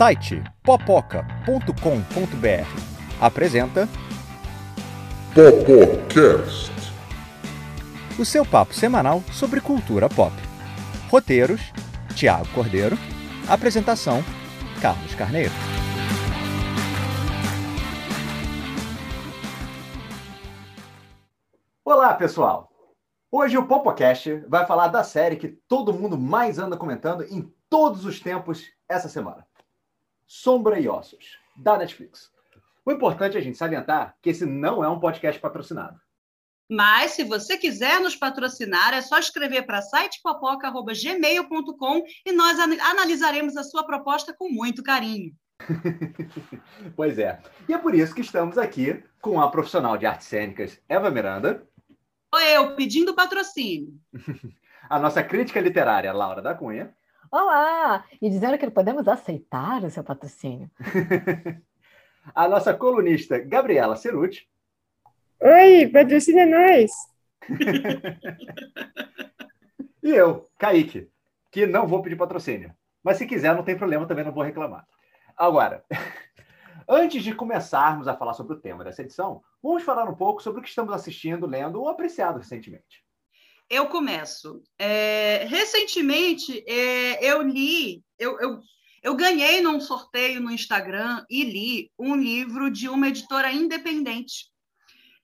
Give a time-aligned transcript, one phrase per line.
[0.00, 1.26] site popoca.com.br
[3.20, 3.86] apresenta
[5.34, 6.72] Popocast.
[8.18, 10.32] o seu papo semanal sobre cultura pop.
[11.10, 11.60] Roteiros:
[12.16, 12.96] Tiago Cordeiro.
[13.46, 14.24] Apresentação:
[14.80, 15.52] Carlos Carneiro.
[21.84, 22.70] Olá, pessoal!
[23.30, 28.06] Hoje o Popocast vai falar da série que todo mundo mais anda comentando em todos
[28.06, 29.49] os tempos essa semana.
[30.32, 32.30] Sombra e Ossos, da Netflix.
[32.86, 36.00] O importante é a gente salientar que esse não é um podcast patrocinado.
[36.70, 43.56] Mas, se você quiser nos patrocinar, é só escrever para sitepopoca.gmail.com e nós an- analisaremos
[43.56, 45.34] a sua proposta com muito carinho.
[46.94, 47.42] pois é.
[47.68, 51.66] E é por isso que estamos aqui com a profissional de artes cênicas Eva Miranda,
[52.32, 53.92] Ou eu pedindo patrocínio.
[54.88, 56.94] a nossa crítica literária Laura da Cunha
[57.32, 58.04] Olá!
[58.20, 60.68] E dizendo que podemos aceitar o seu patrocínio.
[62.34, 64.50] a nossa colunista Gabriela Ceruti
[65.40, 66.90] Oi, patrocina nós.
[70.02, 71.08] e eu, Kaique,
[71.52, 72.74] que não vou pedir patrocínio.
[73.00, 74.84] Mas se quiser, não tem problema, também não vou reclamar.
[75.36, 75.84] Agora,
[76.88, 80.58] antes de começarmos a falar sobre o tema dessa edição, vamos falar um pouco sobre
[80.58, 83.04] o que estamos assistindo, lendo ou apreciado recentemente.
[83.70, 84.64] Eu começo.
[84.76, 88.60] É, recentemente, é, eu li, eu, eu,
[89.00, 94.50] eu ganhei num sorteio no Instagram e li um livro de uma editora independente.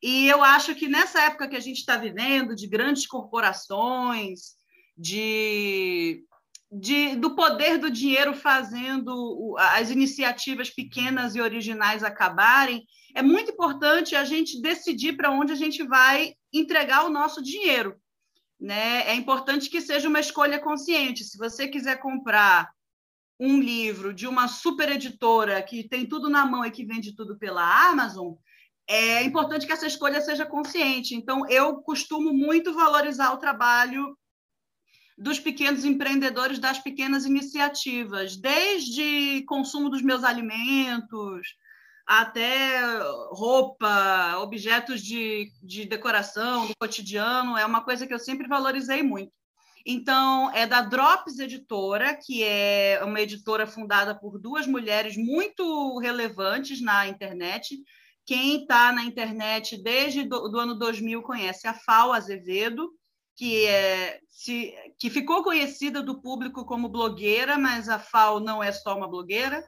[0.00, 4.54] E eu acho que nessa época que a gente está vivendo, de grandes corporações,
[4.96, 6.24] de,
[6.70, 14.14] de, do poder do dinheiro fazendo as iniciativas pequenas e originais acabarem, é muito importante
[14.14, 18.00] a gente decidir para onde a gente vai entregar o nosso dinheiro
[18.58, 19.08] né?
[19.08, 21.24] É importante que seja uma escolha consciente.
[21.24, 22.70] Se você quiser comprar
[23.38, 27.38] um livro de uma super editora que tem tudo na mão e que vende tudo
[27.38, 28.34] pela Amazon,
[28.88, 31.14] é importante que essa escolha seja consciente.
[31.14, 34.16] Então, eu costumo muito valorizar o trabalho
[35.18, 41.56] dos pequenos empreendedores, das pequenas iniciativas, desde consumo dos meus alimentos,
[42.06, 42.80] até
[43.30, 49.32] roupa, objetos de, de decoração do cotidiano, é uma coisa que eu sempre valorizei muito.
[49.84, 56.80] Então, é da Drops Editora, que é uma editora fundada por duas mulheres muito relevantes
[56.80, 57.76] na internet.
[58.24, 62.90] Quem está na internet desde do, ano 2000 conhece a Fal Azevedo,
[63.36, 68.72] que, é, se, que ficou conhecida do público como blogueira, mas a Fal não é
[68.72, 69.64] só uma blogueira.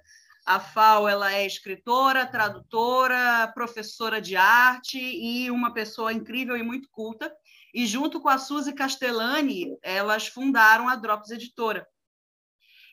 [0.48, 6.88] A FAO ela é escritora, tradutora, professora de arte e uma pessoa incrível e muito
[6.90, 7.30] culta.
[7.74, 11.86] E junto com a Suzy Castellani, elas fundaram a Drops Editora.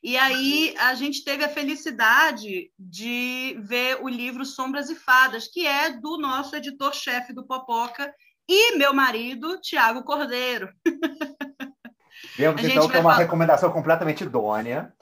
[0.03, 5.65] E aí a gente teve a felicidade de ver o livro Sombras e Fadas, que
[5.65, 8.13] é do nosso editor-chefe do Popoca
[8.49, 10.69] e meu marido, Tiago Cordeiro.
[12.37, 14.93] Vemos então que é uma falar- recomendção completamente idônea,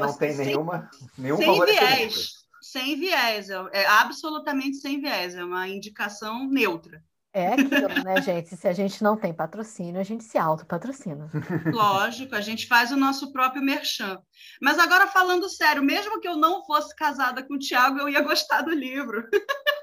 [0.00, 1.96] que não tem sem- nenhuma, nenhum sem favorecimento.
[1.96, 7.02] viés, sem viés, é, é absolutamente sem viés, é uma indicação neutra.
[7.34, 8.54] É aquilo, né, gente?
[8.56, 11.30] Se a gente não tem patrocínio, a gente se autopatrocina.
[11.72, 14.18] Lógico, a gente faz o nosso próprio merchan.
[14.60, 18.20] Mas agora falando sério, mesmo que eu não fosse casada com o Tiago, eu ia
[18.20, 19.26] gostar do livro.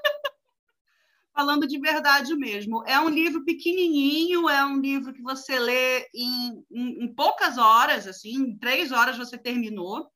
[1.40, 2.84] falando de verdade mesmo.
[2.86, 8.06] É um livro pequenininho, é um livro que você lê em, em, em poucas horas,
[8.06, 10.06] assim, em três horas você terminou.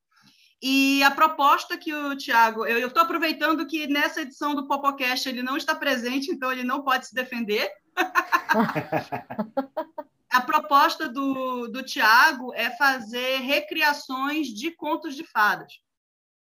[0.60, 5.42] E a proposta que o Tiago, eu estou aproveitando que nessa edição do Popocast ele
[5.42, 7.70] não está presente, então ele não pode se defender.
[10.30, 15.72] a proposta do, do Tiago é fazer recriações de contos de fadas.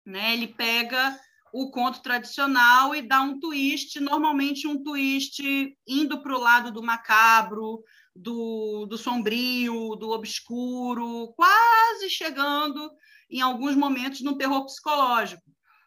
[0.04, 0.34] Né?
[0.34, 1.16] Ele pega
[1.52, 5.42] o conto tradicional e dá um twist, normalmente um twist
[5.86, 7.84] indo para o lado do macabro,
[8.16, 12.90] do, do sombrio, do obscuro, quase chegando
[13.30, 15.42] em alguns momentos no terror psicológico.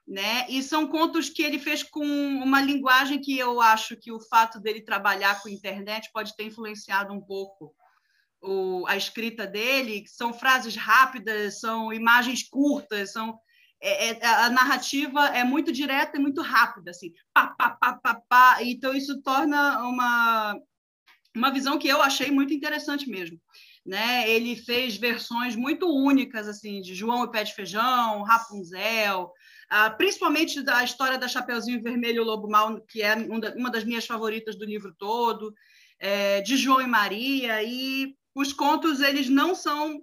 [0.08, 0.46] Né?
[0.50, 4.60] E são contos que ele fez com uma linguagem que eu acho que o fato
[4.60, 7.74] dele trabalhar com internet pode ter influenciado um pouco
[8.40, 10.04] o, a escrita dele.
[10.06, 13.40] São frases rápidas, são imagens curtas, são
[13.86, 18.22] é, é, a narrativa é muito direta e muito rápida, assim, pá, pá, pá, pá,
[18.28, 18.58] pá.
[18.64, 20.60] Então isso torna uma
[21.36, 23.40] uma visão que eu achei muito interessante mesmo.
[23.86, 24.28] Né?
[24.30, 29.32] Ele fez versões muito únicas assim de João e Pé de Feijão, Rapunzel,
[29.70, 33.84] ah, principalmente da história da Chapeuzinho Vermelho e o Lobo Mal, que é uma das
[33.84, 35.54] minhas favoritas do livro todo,
[36.00, 40.02] é, de João e Maria, e os contos eles não são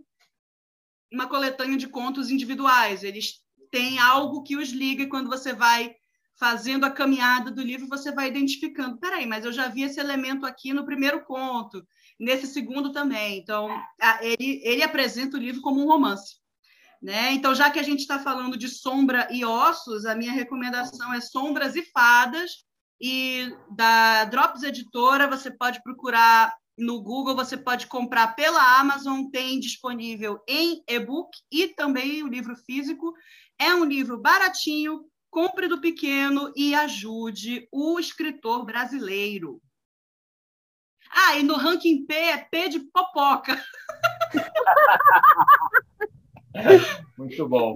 [1.12, 3.42] uma coletânea de contos individuais, eles
[3.72, 5.92] tem algo que os liga e quando você vai
[6.38, 8.98] fazendo a caminhada do livro, você vai identificando.
[8.98, 11.84] Peraí, mas eu já vi esse elemento aqui no primeiro conto,
[12.20, 13.38] nesse segundo também.
[13.38, 13.69] Então,
[14.20, 16.36] ele, ele apresenta o livro como um romance.
[17.00, 17.32] Né?
[17.32, 21.20] Então, já que a gente está falando de sombra e ossos, a minha recomendação é
[21.20, 22.64] Sombras e Fadas,
[23.00, 29.58] e da Drops Editora, você pode procurar no Google, você pode comprar pela Amazon, tem
[29.58, 33.12] disponível em e-book e também o livro físico.
[33.58, 39.60] É um livro baratinho, compre do pequeno e ajude o escritor brasileiro.
[41.10, 43.60] Ah, e no ranking P é P de popoca.
[47.16, 47.75] Muito bom.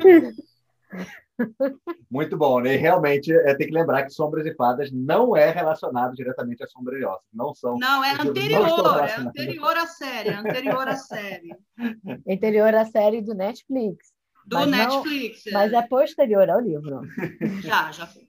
[2.10, 2.74] Muito bom, né?
[2.74, 6.66] E realmente é, tem que lembrar que Sombras e Fadas não é relacionado diretamente a
[6.66, 7.28] Sombra e Ossos.
[7.32, 7.78] Não são.
[7.78, 11.54] Não, é anterior, é anterior à série, é anterior à série.
[12.28, 14.15] Anterior à série do Netflix.
[14.46, 15.44] Do mas Netflix.
[15.46, 17.00] Não, mas é posterior ao livro.
[17.62, 18.28] Já, já foi.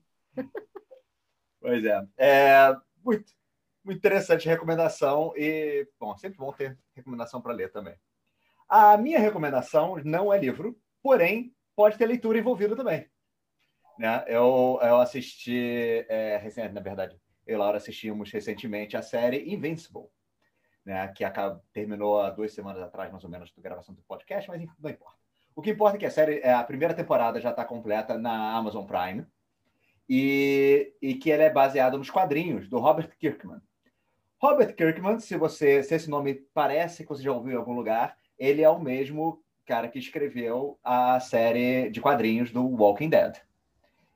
[1.61, 2.01] Pois é.
[2.17, 3.31] é muito,
[3.83, 7.95] muito interessante recomendação e, bom, sempre bom ter recomendação para ler também.
[8.67, 13.07] A minha recomendação não é livro, porém pode ter leitura envolvida também.
[13.99, 14.23] Né?
[14.27, 20.07] Eu, eu assisti, é, recente, na verdade, eu e Laura assistimos recentemente a série Invincible,
[20.85, 21.07] né?
[21.09, 24.65] que acaba, terminou há duas semanas atrás, mais ou menos, da gravação do podcast, mas
[24.79, 25.16] não importa.
[25.57, 28.54] O que importa é que a série, é, a primeira temporada já está completa na
[28.56, 29.25] Amazon Prime
[30.07, 33.59] e, e que ela é baseada nos quadrinhos do Robert Kirkman.
[34.39, 38.15] Robert Kirkman, se você se esse nome parece que você já ouviu em algum lugar,
[38.38, 43.38] ele é o mesmo cara que escreveu a série de quadrinhos do Walking Dead.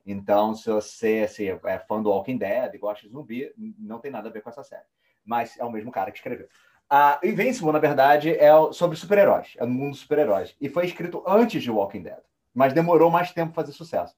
[0.06, 4.12] Então, se você assim, é fã do Walking Dead e gosta de zumbi, não tem
[4.12, 4.86] nada a ver com essa série.
[5.26, 6.48] Mas é o mesmo cara que escreveu.
[6.94, 10.54] A Invincible, na verdade, é sobre super-heróis, é no mundo dos super-heróis.
[10.60, 12.20] E foi escrito antes de Walking Dead,
[12.54, 14.14] mas demorou mais tempo fazer sucesso.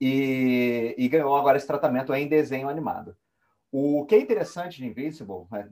[0.00, 3.14] E, e ganhou agora esse tratamento em desenho animado.
[3.70, 5.68] O que é interessante de Invincible, né,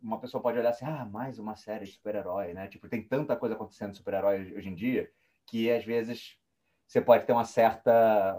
[0.00, 2.68] uma pessoa pode olhar assim, ah, mais uma série de super-herói, né?
[2.68, 5.10] Tipo, tem tanta coisa acontecendo de super-herói hoje em dia
[5.46, 6.38] que às vezes
[6.86, 8.36] você pode ter uma certa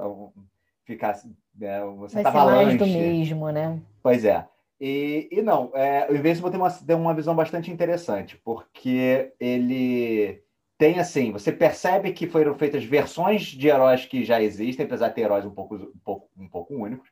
[0.85, 1.19] ficar
[1.53, 3.81] né, você Vai tá mais do mesmo, né?
[4.01, 4.47] Pois é.
[4.79, 10.41] E, e não, é, o Invincible tem uma, tem uma visão bastante interessante, porque ele
[10.77, 15.15] tem assim, você percebe que foram feitas versões de heróis que já existem, apesar de
[15.15, 17.09] ter heróis um pouco, um pouco, um pouco únicos,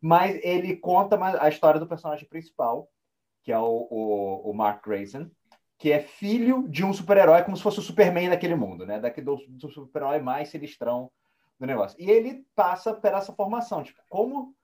[0.00, 2.88] mas ele conta a história do personagem principal,
[3.42, 5.28] que é o, o, o Mark Grayson,
[5.76, 9.00] que é filho de um super-herói, como se fosse o Superman daquele mundo, né?
[9.00, 11.10] Daquele do, do super-herói mais sinistrão
[11.58, 11.96] do negócio.
[12.00, 14.54] E ele passa por essa formação, tipo, como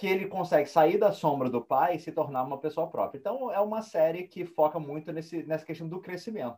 [0.00, 3.18] que ele consegue sair da sombra do pai e se tornar uma pessoa própria.
[3.18, 6.56] Então, é uma série que foca muito nesse, nessa questão do crescimento.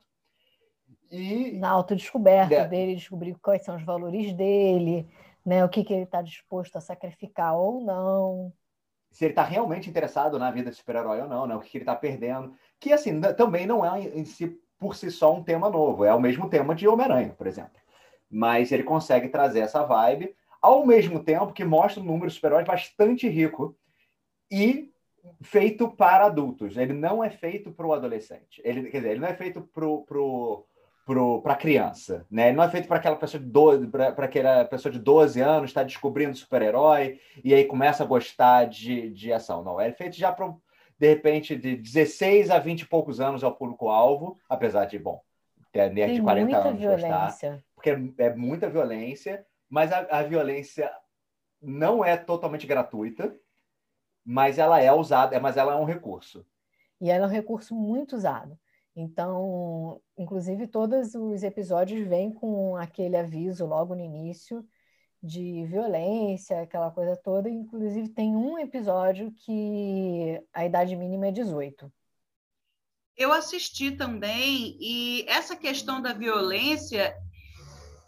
[1.11, 1.51] E...
[1.59, 2.69] Na autodescoberta é.
[2.69, 5.09] dele, descobrir quais são os valores dele,
[5.45, 5.65] né?
[5.65, 8.53] O que, que ele está disposto a sacrificar ou não.
[9.11, 11.57] Se ele está realmente interessado na vida de super-herói ou não, né?
[11.57, 12.55] O que, que ele está perdendo.
[12.79, 16.05] Que, assim, também não é em si, por si só um tema novo.
[16.05, 17.83] É o mesmo tema de Homem-Aranha, por exemplo.
[18.31, 22.67] Mas ele consegue trazer essa vibe, ao mesmo tempo que mostra um número de super-heróis
[22.67, 23.77] bastante rico
[24.51, 24.93] e
[25.43, 26.77] feito para adultos.
[26.77, 28.63] Ele não é feito para o adolescente.
[28.65, 30.65] Ele, quer dizer, ele não é feito para o
[31.43, 32.49] para a criança, né?
[32.49, 35.71] Ele não é feito para aquela pessoa de 12, para aquela pessoa de 12 anos
[35.71, 39.65] está descobrindo super-herói e aí começa a gostar de, de ação.
[39.65, 40.55] Não, é feito já para
[40.99, 45.21] de repente de 16 a 20 e poucos anos é o público-alvo, apesar de, bom,
[45.73, 47.09] ter nerd de 40 anos violência.
[47.09, 50.93] gostar, porque é, é, muita violência, mas a, a violência
[51.59, 53.35] não é totalmente gratuita,
[54.23, 56.45] mas ela é usada, mas ela é um recurso.
[57.01, 58.59] E ela é um recurso muito usado.
[58.95, 64.63] Então, inclusive, todos os episódios vêm com aquele aviso logo no início
[65.23, 67.49] de violência, aquela coisa toda.
[67.49, 71.91] Inclusive, tem um episódio que a idade mínima é 18.
[73.17, 77.17] Eu assisti também, e essa questão da violência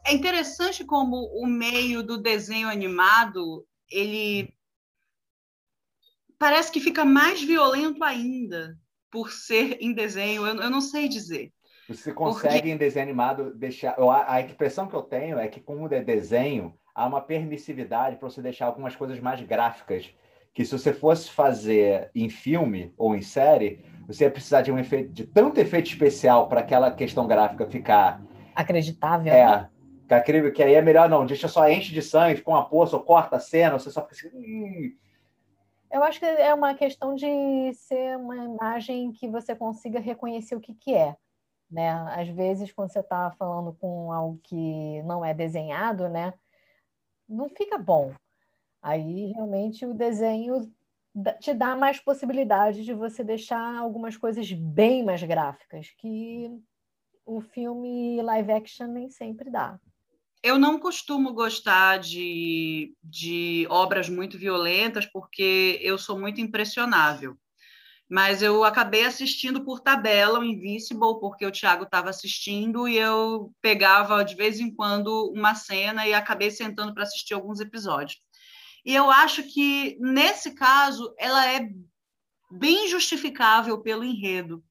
[0.06, 4.54] é interessante como o meio do desenho animado ele
[6.38, 8.76] parece que fica mais violento ainda
[9.11, 11.52] por ser em desenho, eu, eu não sei dizer.
[11.88, 12.70] Você consegue Porque...
[12.70, 13.94] em desenho animado deixar.
[13.99, 18.28] a, a impressão que eu tenho é que, com o desenho, há uma permissividade para
[18.28, 20.11] você deixar algumas coisas mais gráficas.
[20.52, 24.78] Que se você fosse fazer em filme ou em série, você ia precisar de um
[24.78, 28.23] efeito, de tanto efeito especial para aquela questão gráfica ficar
[28.54, 29.32] acreditável.
[29.32, 29.68] É.
[30.08, 33.02] Que, que aí é melhor não, deixa só enche de sangue com uma poça, ou
[33.02, 34.37] corta a cena, você só fica assim.
[34.37, 34.96] Hum,
[35.94, 40.61] eu acho que é uma questão de ser uma imagem que você consiga reconhecer o
[40.61, 41.16] que, que é.
[41.70, 41.90] né?
[42.16, 46.34] Às vezes, quando você está falando com algo que não é desenhado, né?
[47.28, 48.12] Não fica bom.
[48.82, 50.68] Aí, realmente, o desenho
[51.40, 56.50] te dá mais possibilidade de você deixar algumas coisas bem mais gráficas, que
[57.25, 59.78] o filme live action nem sempre dá.
[60.44, 67.36] Eu não costumo gostar de, de obras muito violentas, porque eu sou muito impressionável
[68.08, 73.52] mas eu acabei assistindo por tabela o Invincible, porque o Thiago estava assistindo e eu
[73.60, 78.20] pegava de vez em quando uma cena e acabei sentando para assistir alguns episódios.
[78.84, 81.68] E eu acho que, nesse caso, ela é
[82.50, 84.62] bem justificável pelo enredo,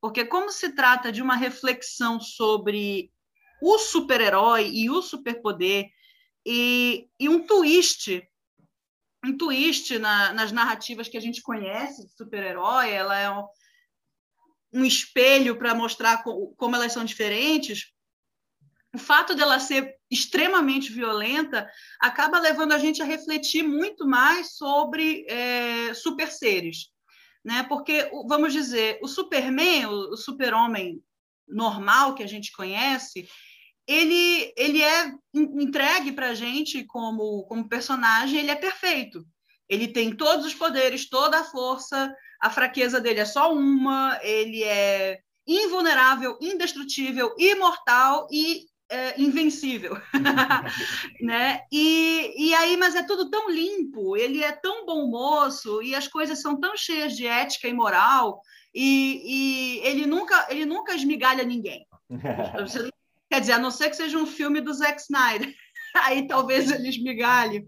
[0.00, 3.10] porque, como se trata de uma reflexão sobre
[3.62, 5.88] o super-herói e o superpoder,
[6.44, 8.22] e, e um twist
[9.24, 13.46] um twist na, nas narrativas que a gente conhece de super-herói, ela é um,
[14.72, 17.92] um espelho para mostrar co como elas são diferentes.
[18.94, 25.24] O fato dela ser extremamente violenta acaba levando a gente a refletir muito mais sobre
[25.28, 26.88] é, super seres,
[27.44, 27.62] né?
[27.62, 31.02] Porque vamos dizer, o Superman, o, o super-homem
[31.48, 33.28] normal que a gente conhece,
[33.86, 39.24] ele, ele é entregue para a gente como, como personagem, ele é perfeito.
[39.68, 44.62] Ele tem todos os poderes, toda a força, a fraqueza dele é só uma, ele
[44.62, 49.96] é invulnerável, indestrutível, imortal e é, invencível,
[51.22, 51.62] né?
[51.72, 56.06] E, e aí, mas é tudo tão limpo, ele é tão bom moço e as
[56.06, 58.42] coisas são tão cheias de ética e moral
[58.74, 61.86] e, e ele nunca ele nunca esmigalha ninguém.
[62.60, 62.90] Você
[63.32, 65.50] Quer dizer, a não ser que seja um filme do Zack Snyder.
[66.04, 67.66] Aí talvez ele esmigalhe.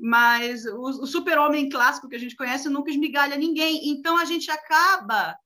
[0.00, 3.90] Mas o, o super-homem clássico que a gente conhece nunca esmigalha ninguém.
[3.90, 5.36] Então a gente acaba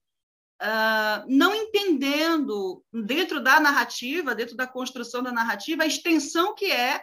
[0.60, 7.02] uh, não entendendo, dentro da narrativa, dentro da construção da narrativa, a extensão que é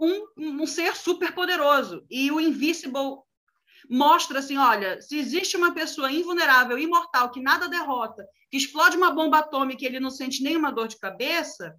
[0.00, 2.02] um, um ser super poderoso.
[2.08, 3.18] E o Invisible
[3.88, 9.10] mostra assim: olha, se existe uma pessoa invulnerável, imortal, que nada derrota, que explode uma
[9.10, 11.74] bomba atômica e ele não sente nenhuma dor de cabeça,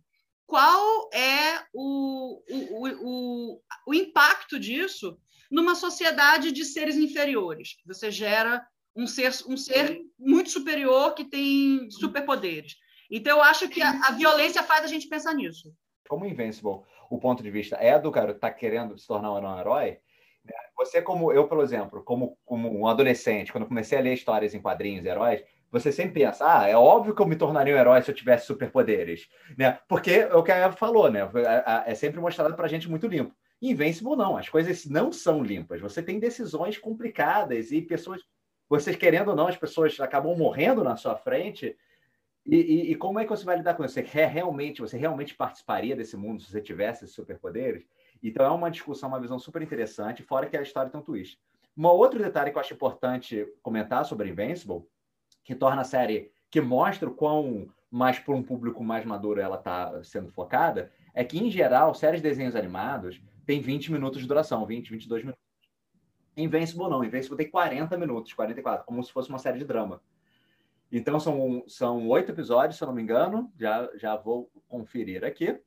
[0.45, 5.17] qual é o, o, o, o impacto disso
[5.49, 7.77] numa sociedade de seres inferiores?
[7.85, 12.75] Você gera um ser, um ser muito superior que tem superpoderes.
[13.09, 15.73] Então, eu acho que a, a violência faz a gente pensar nisso.
[16.07, 19.59] Como Invincible, o ponto de vista é do cara que está querendo se tornar um
[19.59, 19.99] herói,
[20.77, 24.61] você, como eu, por exemplo, como, como um adolescente, quando comecei a ler histórias em
[24.61, 28.09] quadrinhos, heróis, você sempre pensa, ah, é óbvio que eu me tornaria um herói se
[28.09, 29.79] eu tivesse superpoderes, né?
[29.87, 31.21] Porque é o que a Eva falou, né?
[31.85, 33.35] É, é sempre mostrado pra gente muito limpo.
[33.61, 35.81] Invincible não, as coisas não são limpas.
[35.81, 38.21] Você tem decisões complicadas e pessoas,
[38.69, 41.75] vocês querendo ou não, as pessoas acabam morrendo na sua frente.
[42.45, 43.95] E, e, e como é que você vai lidar com isso?
[43.95, 47.83] Você realmente, você realmente participaria desse mundo se você tivesse superpoderes?
[48.27, 51.39] Então é uma discussão, uma visão super interessante, fora que a história tem um twist.
[51.77, 54.83] Um outro detalhe que eu acho importante comentar sobre Invincible,
[55.43, 59.57] que torna a série, que mostra o quão mais para um público mais maduro ela
[59.57, 64.27] está sendo focada, é que, em geral, séries de desenhos animados tem 20 minutos de
[64.27, 65.41] duração, 20, 22 minutos.
[66.35, 70.01] Invincible não, Invincible tem 40 minutos, 44, como se fosse uma série de drama.
[70.91, 75.59] Então são, são oito episódios, se eu não me engano, já, já vou conferir aqui.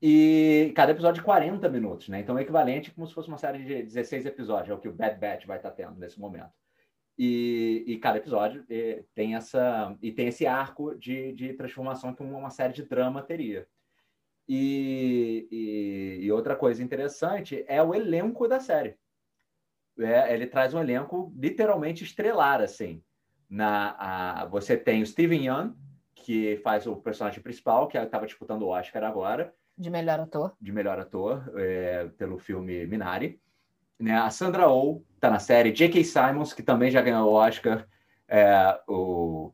[0.00, 2.20] E cada episódio de 40 minutos, né?
[2.20, 4.92] Então é equivalente como se fosse uma série de 16 episódios, é o que o
[4.92, 6.52] Bad Batch vai estar tendo nesse momento.
[7.18, 12.22] E, e cada episódio e, tem essa e tem esse arco de, de transformação que
[12.22, 13.66] uma, uma série de drama teria.
[14.48, 18.96] E, e, e, outra coisa interessante é o elenco da série.
[19.98, 23.02] É, ele traz um elenco literalmente estrelar, assim.
[23.50, 25.74] Na, a, você tem o Steven Yeun,
[26.14, 29.52] que faz o personagem principal, que estava disputando o Oscar agora.
[29.78, 30.56] De melhor ator.
[30.60, 33.40] De melhor ator, é, pelo filme Minari.
[33.96, 34.12] Né?
[34.18, 35.70] A Sandra Oh está na série.
[35.70, 36.02] J.K.
[36.02, 37.86] Simons, que também já ganhou o Oscar.
[38.26, 39.52] É, o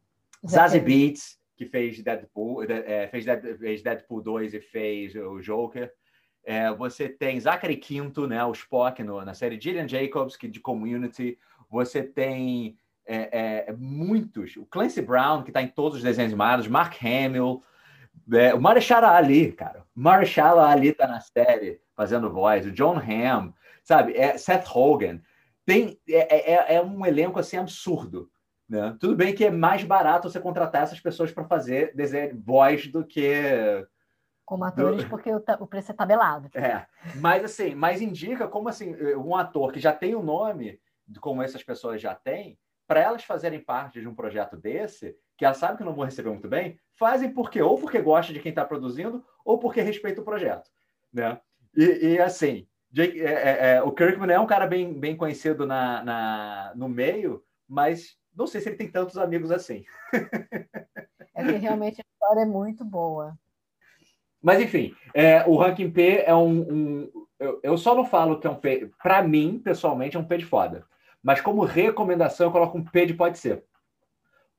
[0.49, 5.93] Zazie Beats, que fez Deadpool, é, fez, Deadpool 2 e fez o Joker.
[6.43, 10.61] É, você tem Zachary Quinto, né, o Spock no, na série Gillian Jacobs, que de
[10.61, 11.38] Community.
[11.71, 14.57] Você tem é, muitos.
[14.57, 16.66] O Clancy Brown, que está em todos os desenhos animados.
[16.66, 17.62] Mark Hamill.
[18.33, 19.85] É, o Marshall Ali, cara.
[19.95, 22.66] Marshall Ali tá na série fazendo voz.
[22.66, 23.52] O John Hamm,
[23.83, 24.16] sabe?
[24.16, 25.23] É, Seth Rogen.
[25.66, 28.31] Tem, é, é, é um elenco assim absurdo.
[28.69, 28.97] Né?
[28.99, 33.04] Tudo bem que é mais barato você contratar essas pessoas para fazer desenho, voz do
[33.04, 33.87] que
[34.45, 35.11] como atores, do...
[35.11, 36.50] porque o, o, preço é tabelado.
[36.54, 40.78] É, mas assim, mas indica como assim, um ator que já tem o um nome,
[41.21, 45.55] como essas pessoas já têm, para elas fazerem parte de um projeto desse, que ela
[45.55, 48.64] sabe que não vão receber muito bem, fazem porque ou porque gosta de quem está
[48.64, 50.71] produzindo ou porque respeita o projeto,
[51.12, 51.41] né?
[51.76, 55.67] E, e assim, Jake, é, é, é, o Kirkman é um cara bem, bem conhecido
[55.67, 59.85] na, na, no meio, mas não sei se ele tem tantos amigos assim.
[61.35, 63.37] É que realmente a história é muito boa.
[64.41, 66.61] Mas, enfim, é, o Ranking P é um.
[66.61, 67.11] um
[67.41, 68.91] eu, eu, só não falo que é um P.
[69.03, 70.87] Para mim, pessoalmente, é um P de foda.
[71.21, 73.64] Mas, como recomendação, eu coloco um P de pode ser.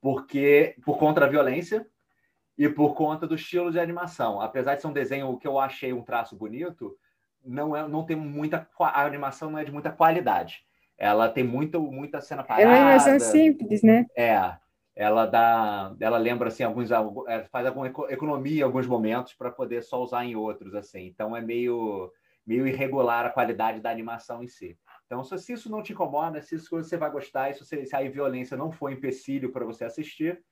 [0.05, 1.83] Porque, por conta da violência
[2.55, 4.39] e por conta do estilo de animação.
[4.39, 6.95] Apesar de ser um desenho que eu achei um traço bonito,
[7.43, 8.69] não, é, não tem muita.
[8.79, 10.63] A animação não é de muita qualidade.
[10.95, 12.61] Ela tem muito, muita cena parada.
[12.61, 14.05] É uma animação simples, né?
[14.15, 14.53] É
[14.95, 19.81] ela dá, ela lembra assim alguns, é, faz alguma economia em alguns momentos para poder
[19.81, 21.07] só usar em outros assim.
[21.07, 22.11] Então é meio
[22.45, 24.77] meio irregular a qualidade da animação em si.
[25.05, 28.09] Então se isso não te incomoda, se isso você vai gostar, se, você, se a
[28.09, 30.43] violência não for empecilho para você assistir,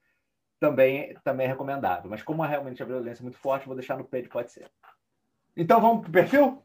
[0.59, 2.09] também também é recomendável.
[2.09, 4.69] Mas como realmente a violência é muito forte, vou deixar no peito pode ser.
[5.55, 6.61] Então vamos pro perfil?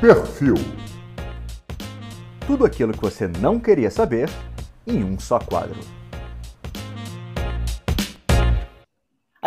[0.00, 0.54] Perfil
[2.48, 4.26] tudo aquilo que você não queria saber
[4.86, 5.78] em um só quadro.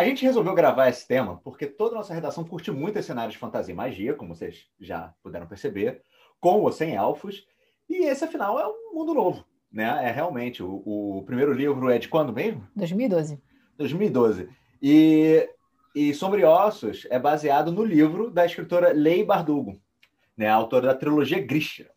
[0.02, 3.30] A gente resolveu gravar esse tema porque toda a nossa redação curte muito esse cenário
[3.30, 6.02] de fantasia e magia, como vocês já puderam perceber,
[6.40, 7.46] com ou sem elfos.
[7.88, 9.44] E esse, afinal, é um mundo novo.
[9.70, 9.84] Né?
[10.08, 10.60] É realmente.
[10.60, 10.82] O,
[11.18, 12.66] o primeiro livro é de quando mesmo?
[12.74, 13.40] 2012.
[13.78, 14.48] 2012.
[14.82, 15.48] E,
[15.94, 19.80] e Sobre Ossos é baseado no livro da escritora Lei Bardugo,
[20.36, 20.48] né?
[20.48, 21.88] autora da trilogia Grisha.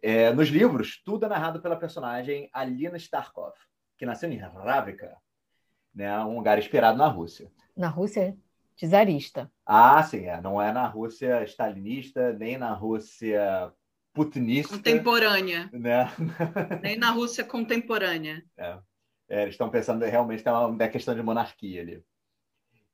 [0.00, 3.52] É, nos livros, tudo é narrado pela personagem Alina Starkov,
[3.98, 5.14] que nasceu em Ravka,
[5.98, 7.50] né, um lugar inspirado na Rússia.
[7.76, 8.36] Na Rússia
[8.76, 9.50] czarista.
[9.66, 10.40] Ah, sim, é.
[10.40, 13.72] não é na Rússia stalinista, nem na Rússia
[14.14, 14.76] putinista.
[14.76, 15.68] Contemporânea.
[15.72, 16.08] Né?
[16.82, 18.44] Nem na Rússia contemporânea.
[18.56, 18.78] É.
[19.28, 22.02] É, eles estão pensando realmente tem uma, uma questão de monarquia ali.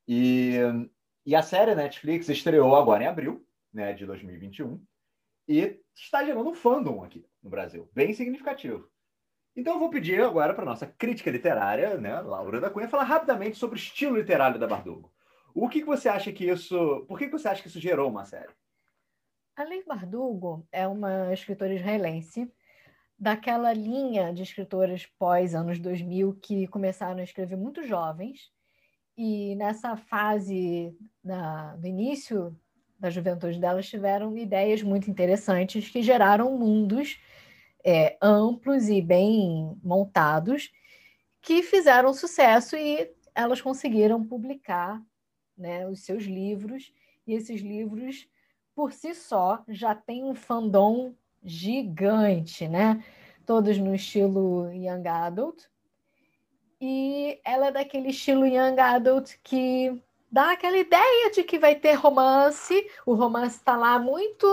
[0.07, 0.57] E,
[1.25, 4.83] e a série Netflix estreou agora em abril né, de 2021
[5.47, 8.89] e está gerando um fandom aqui no Brasil, bem significativo.
[9.55, 13.57] Então eu vou pedir agora para nossa crítica literária, né, Laura da Cunha, falar rapidamente
[13.57, 15.11] sobre o estilo literário da Bardugo.
[15.53, 17.05] O que, que você acha que isso.
[17.07, 18.51] Por que, que você acha que isso gerou uma série?
[19.55, 22.51] A Lei Bardugo é uma escritora israelense
[23.17, 28.51] daquela linha de escritores pós anos 2000 que começaram a escrever muito jovens
[29.17, 32.53] e nessa fase da, do início
[32.99, 37.17] da juventude delas tiveram ideias muito interessantes que geraram mundos
[37.85, 40.71] é, amplos e bem montados
[41.39, 44.99] que fizeram sucesso e elas conseguiram publicar
[45.55, 46.91] né, os seus livros
[47.27, 48.27] e esses livros
[48.73, 53.03] por si só já têm um fandom gigante, né?
[53.45, 55.65] Todos no estilo young adult.
[56.81, 61.93] E ela é daquele estilo young adult que dá aquela ideia de que vai ter
[61.93, 62.85] romance.
[63.05, 64.45] O romance está lá muito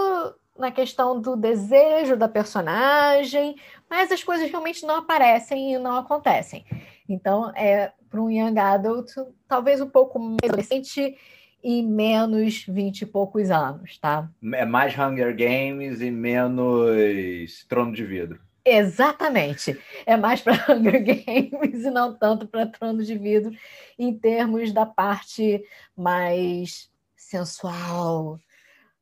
[0.58, 3.56] na questão do desejo da personagem,
[3.88, 6.64] mas as coisas realmente não aparecem e não acontecem.
[7.08, 9.10] Então, é para um young adult,
[9.48, 11.16] talvez um pouco mais adolescente
[11.64, 14.28] e menos vinte e poucos anos, tá?
[14.54, 18.40] É mais Hunger Games e menos Trono de Vidro.
[18.64, 19.78] Exatamente.
[20.06, 23.52] É mais para Hunger Games e não tanto para Trono de Vidro,
[23.98, 25.64] em termos da parte
[25.96, 28.38] mais sensual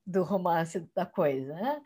[0.07, 1.55] do romance da coisa.
[1.55, 1.83] Né?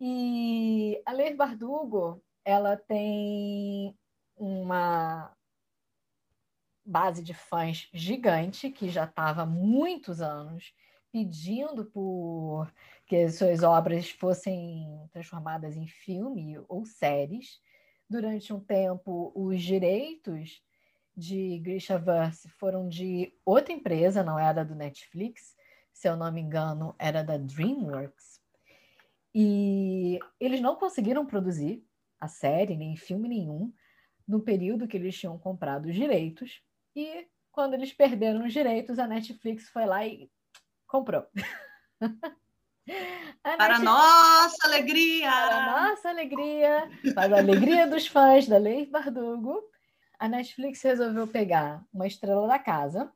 [0.00, 3.96] E a Ler Bardugo ela tem
[4.36, 5.34] uma
[6.84, 10.72] base de fãs gigante que já estava há muitos anos
[11.12, 12.72] pedindo por
[13.06, 17.60] que suas obras fossem transformadas em filme ou séries.
[18.08, 20.62] Durante um tempo, os direitos
[21.14, 25.54] de Grishaverse foram de outra empresa, não era do Netflix,
[25.98, 28.40] se eu não me engano, era da DreamWorks.
[29.34, 31.84] E eles não conseguiram produzir
[32.20, 33.72] a série, nem filme nenhum,
[34.26, 36.62] no período que eles tinham comprado os direitos.
[36.94, 40.30] E quando eles perderam os direitos, a Netflix foi lá e
[40.86, 41.26] comprou.
[43.42, 45.30] Para nossa alegria!
[45.32, 49.60] Para nossa alegria, para a alegria dos fãs da Lei Bardugo,
[50.16, 53.12] a Netflix resolveu pegar uma estrela da casa,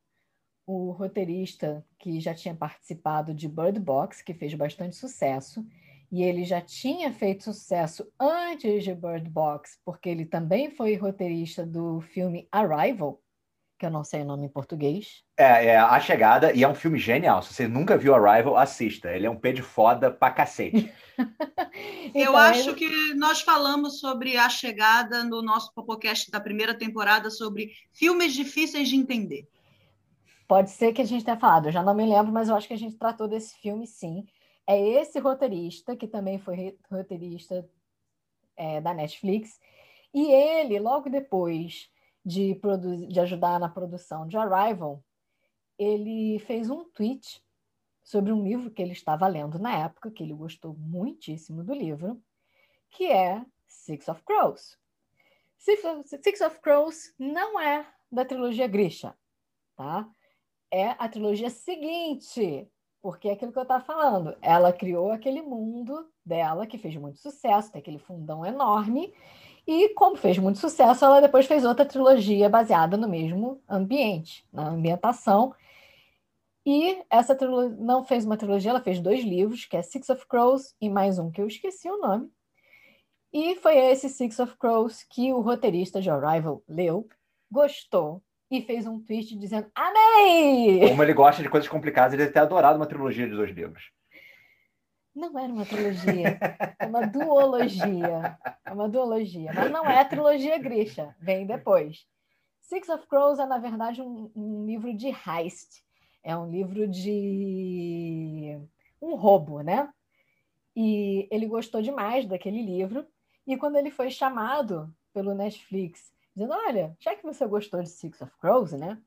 [0.66, 5.64] o roteirista que já tinha participado de Bird Box, que fez bastante sucesso,
[6.10, 11.64] e ele já tinha feito sucesso antes de Bird Box, porque ele também foi roteirista
[11.66, 13.20] do filme Arrival,
[13.78, 15.24] que eu não sei o nome em português.
[15.36, 17.42] É, é A Chegada, e é um filme genial.
[17.42, 19.10] Se você nunca viu Arrival, assista.
[19.10, 20.92] Ele é um pé de foda pra cacete.
[22.14, 26.74] Eu Então, acho ele- que nós falamos sobre a chegada no nosso podcast da primeira
[26.74, 29.48] temporada sobre filmes difíceis de entender.
[30.52, 32.68] Pode ser que a gente tenha falado, eu já não me lembro, mas eu acho
[32.68, 34.26] que a gente tratou desse filme sim.
[34.66, 37.66] É esse roteirista, que também foi roteirista
[38.54, 39.58] é, da Netflix,
[40.12, 41.90] e ele, logo depois
[42.22, 42.60] de,
[43.08, 45.02] de ajudar na produção de Arrival,
[45.78, 47.42] ele fez um tweet
[48.04, 52.22] sobre um livro que ele estava lendo na época, que ele gostou muitíssimo do livro,
[52.90, 54.78] que é Six of Crows.
[55.56, 59.16] Six of, Six of Crows não é da trilogia Grisha,
[59.74, 60.06] tá?
[60.72, 62.66] É a trilogia seguinte,
[63.02, 64.34] porque é aquilo que eu estava falando.
[64.40, 69.12] Ela criou aquele mundo dela que fez muito sucesso, tem aquele fundão enorme,
[69.66, 74.68] e como fez muito sucesso, ela depois fez outra trilogia baseada no mesmo ambiente, na
[74.70, 75.54] ambientação.
[76.64, 80.26] E essa trilogia não fez uma trilogia, ela fez dois livros, que é Six of
[80.26, 82.30] Crows e mais um que eu esqueci o nome.
[83.32, 87.08] E foi esse Six of Crows que o roteirista de Arrival leu,
[87.50, 88.22] gostou
[88.52, 90.86] e fez um tweet dizendo Amei!
[90.86, 93.90] Como ele gosta de coisas complicadas, ele deve ter adorado uma trilogia de dois livros.
[95.14, 96.38] Não era uma trilogia,
[96.78, 98.38] é uma duologia.
[98.64, 102.06] É uma duologia, mas não é a trilogia Grisha, vem depois.
[102.60, 105.82] Six of Crows é, na verdade, um, um livro de heist.
[106.22, 108.58] É um livro de
[109.00, 109.88] um roubo, né?
[110.76, 113.06] E ele gostou demais daquele livro.
[113.46, 118.20] E quando ele foi chamado pelo Netflix, dizendo: Olha, já que você gostou de Six
[118.20, 119.00] of Crows, né?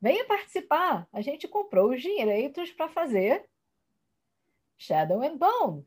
[0.00, 1.08] Venha participar.
[1.12, 3.48] A gente comprou os direitos para fazer
[4.76, 5.86] Shadow and Bone.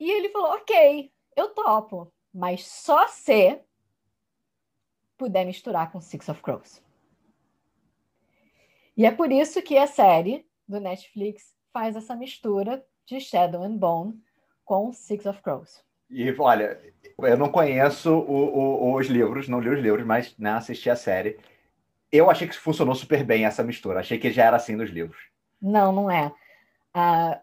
[0.00, 3.60] E ele falou: Ok, eu topo, mas só se
[5.16, 6.82] puder misturar com Six of Crows.
[8.96, 13.76] E é por isso que a série do Netflix faz essa mistura de Shadow and
[13.76, 14.22] Bone
[14.64, 15.84] com Six of Crows.
[16.10, 16.80] E olha,
[17.18, 20.96] eu não conheço o- o- os livros, não li os livros, mas né, assisti a
[20.96, 21.38] série.
[22.12, 24.00] Eu achei que funcionou super bem essa mistura.
[24.00, 25.18] Achei que já era assim nos livros.
[25.60, 26.32] Não, não é.
[26.92, 27.40] A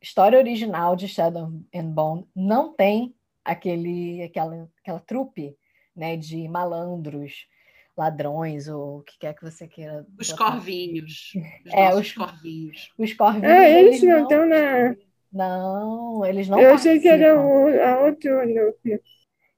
[0.00, 5.56] história original de Shadow and Bone não tem aquele, aquela, aquela trupe
[5.96, 7.48] né, de malandros,
[7.96, 10.06] ladrões, ou o que quer que você queira.
[10.16, 10.52] Os botar.
[10.52, 11.32] corvinhos.
[11.66, 12.92] Os É, os- corvinhos.
[12.96, 13.48] Os corvinhos.
[13.50, 14.94] Ah, eles não estão na.
[15.32, 17.36] Não, eles não Eu achei que era participam.
[17.36, 19.00] o, a outro núcleo.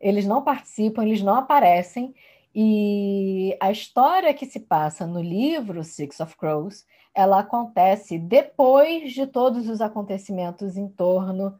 [0.01, 2.15] Eles não participam, eles não aparecem.
[2.55, 9.27] E a história que se passa no livro Six of Crows, ela acontece depois de
[9.27, 11.57] todos os acontecimentos em torno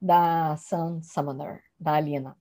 [0.00, 2.36] da Sun Summoner, da Alina.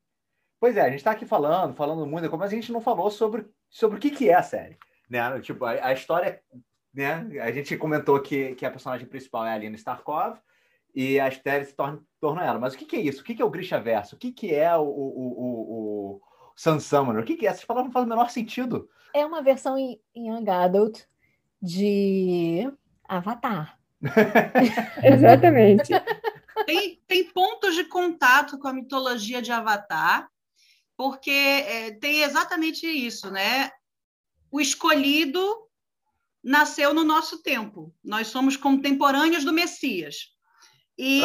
[0.60, 3.46] Pois é, a gente está aqui falando, falando muito, mas a gente não falou sobre,
[3.70, 4.78] sobre o que, que é a série.
[5.10, 5.40] Né?
[5.42, 6.42] Tipo, a, a história,
[6.94, 7.28] né?
[7.42, 10.40] A gente comentou que, que a personagem principal é a Alina Starkov
[10.98, 12.58] e a série se torna, torna ela.
[12.58, 13.22] Mas o que, que é isso?
[13.22, 14.16] O que, que é o Grisha Verso?
[14.16, 16.22] O que, que é o, o, o, o
[16.56, 17.22] Sun Summoner?
[17.22, 17.52] O que, que é?
[17.52, 18.90] Essas palavras não fazem o menor sentido.
[19.14, 21.04] É uma versão em, em Young Adult
[21.62, 22.68] de
[23.08, 23.78] Avatar.
[25.04, 25.94] Exatamente.
[26.66, 30.28] Tem, tem pontos de contato com a mitologia de Avatar,
[30.98, 33.70] porque é, tem exatamente isso, né?
[34.50, 35.40] O escolhido
[36.44, 37.94] nasceu no nosso tempo.
[38.04, 40.36] Nós somos contemporâneos do Messias.
[40.98, 41.22] E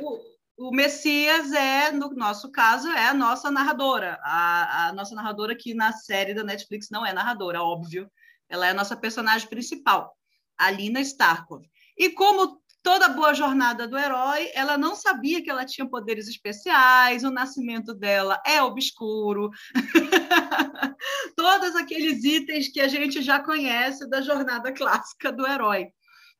[0.00, 4.18] o, o Messias é, no nosso caso, é a nossa narradora.
[4.22, 8.10] A, a nossa narradora que na série da Netflix não é narradora, óbvio.
[8.48, 10.14] Ela é a nossa personagem principal,
[10.58, 11.62] a Lina Starkov.
[11.96, 17.24] E como toda boa jornada do herói, ela não sabia que ela tinha poderes especiais,
[17.24, 19.50] o nascimento dela é obscuro.
[21.36, 25.88] Todos aqueles itens que a gente já conhece da jornada clássica do herói.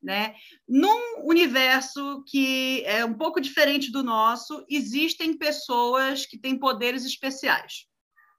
[0.03, 0.35] Né?
[0.67, 7.87] Num universo que é um pouco diferente do nosso, existem pessoas que têm poderes especiais,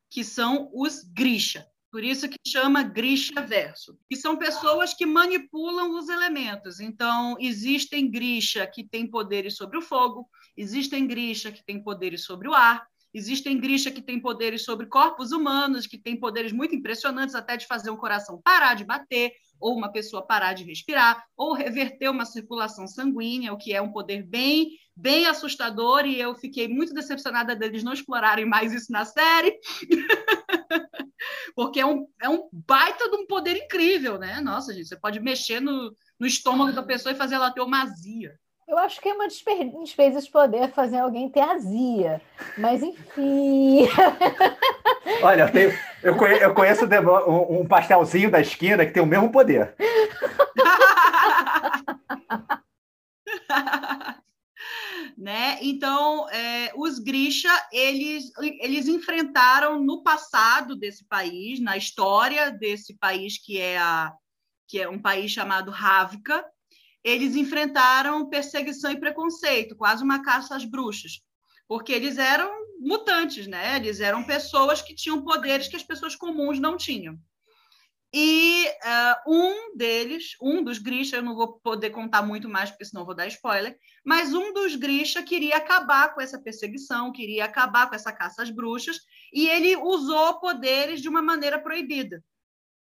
[0.09, 1.67] que são os Grisha.
[1.91, 3.99] Por isso que chama Grisha Verso.
[4.09, 6.79] E são pessoas que manipulam os elementos.
[6.79, 12.47] Então, existem Grisha que têm poderes sobre o fogo, existem Grisha que têm poderes sobre
[12.47, 17.35] o ar, existem Grisha que têm poderes sobre corpos humanos, que têm poderes muito impressionantes,
[17.35, 21.53] até de fazer um coração parar de bater, ou uma pessoa parar de respirar, ou
[21.53, 26.67] reverter uma circulação sanguínea, o que é um poder bem, bem assustador, e eu fiquei
[26.67, 29.57] muito decepcionada deles não explorarem mais isso na série.
[31.55, 34.41] Porque é um, é um baita de um poder incrível, né?
[34.41, 37.83] Nossa, gente, você pode mexer no, no estômago da pessoa e fazer ela ter uma
[37.83, 38.33] azia.
[38.67, 42.21] Eu acho que é uma despesa de poder fazer alguém ter azia.
[42.57, 43.85] Mas, enfim.
[45.21, 45.71] Olha, eu tenho,
[46.03, 46.85] Eu conheço, eu conheço
[47.49, 49.75] um pastelzinho da esquina que tem o mesmo poder.
[55.17, 55.57] né?
[55.61, 63.37] Então, é, os Grisha, eles, eles enfrentaram no passado desse país, na história desse país
[63.37, 64.11] que é, a,
[64.67, 66.43] que é um país chamado Ravka,
[67.03, 71.21] eles enfrentaram perseguição e preconceito, quase uma caça às bruxas,
[71.71, 73.77] porque eles eram mutantes, né?
[73.77, 77.17] Eles eram pessoas que tinham poderes que as pessoas comuns não tinham.
[78.13, 82.83] E uh, um deles, um dos Grisha, eu não vou poder contar muito mais, porque
[82.83, 87.87] senão vou dar spoiler, mas um dos Grisha queria acabar com essa perseguição, queria acabar
[87.87, 88.97] com essa caça às bruxas,
[89.31, 92.21] e ele usou poderes de uma maneira proibida.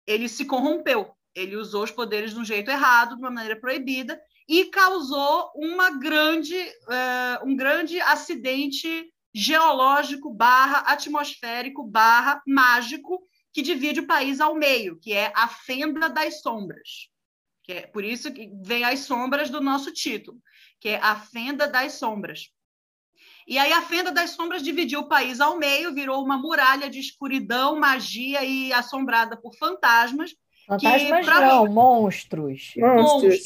[0.06, 4.20] Ele se corrompeu, ele usou os poderes de um jeito errado, de uma maneira proibida,
[4.48, 14.00] e causou uma grande, uh, um grande acidente geológico barra atmosférico barra mágico que divide
[14.00, 17.08] o país ao meio, que é a fenda das sombras.
[17.62, 20.38] Que é por isso que vem as sombras do nosso título,
[20.80, 22.50] que é a fenda das sombras.
[23.46, 26.98] E aí a fenda das sombras dividiu o país ao meio, virou uma muralha de
[26.98, 30.34] escuridão, magia e assombrada por fantasmas.
[30.66, 32.72] Fantasmas que, não, monstros.
[32.76, 33.42] Monstros.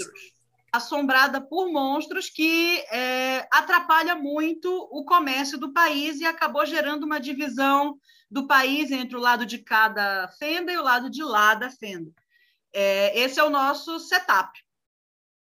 [0.73, 7.19] Assombrada por monstros que é, atrapalha muito o comércio do país e acabou gerando uma
[7.19, 7.99] divisão
[8.31, 12.13] do país entre o lado de cada fenda e o lado de lá da fenda.
[12.73, 14.59] É, esse é o nosso setup.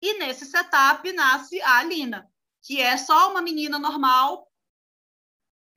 [0.01, 2.29] E nesse setup nasce a Alina,
[2.61, 4.46] que é só uma menina normal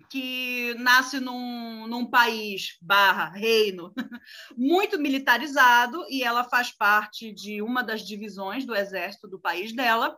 [0.08, 3.92] que nasce num, num país barra reino
[4.56, 10.16] muito militarizado e ela faz parte de uma das divisões do exército do país dela,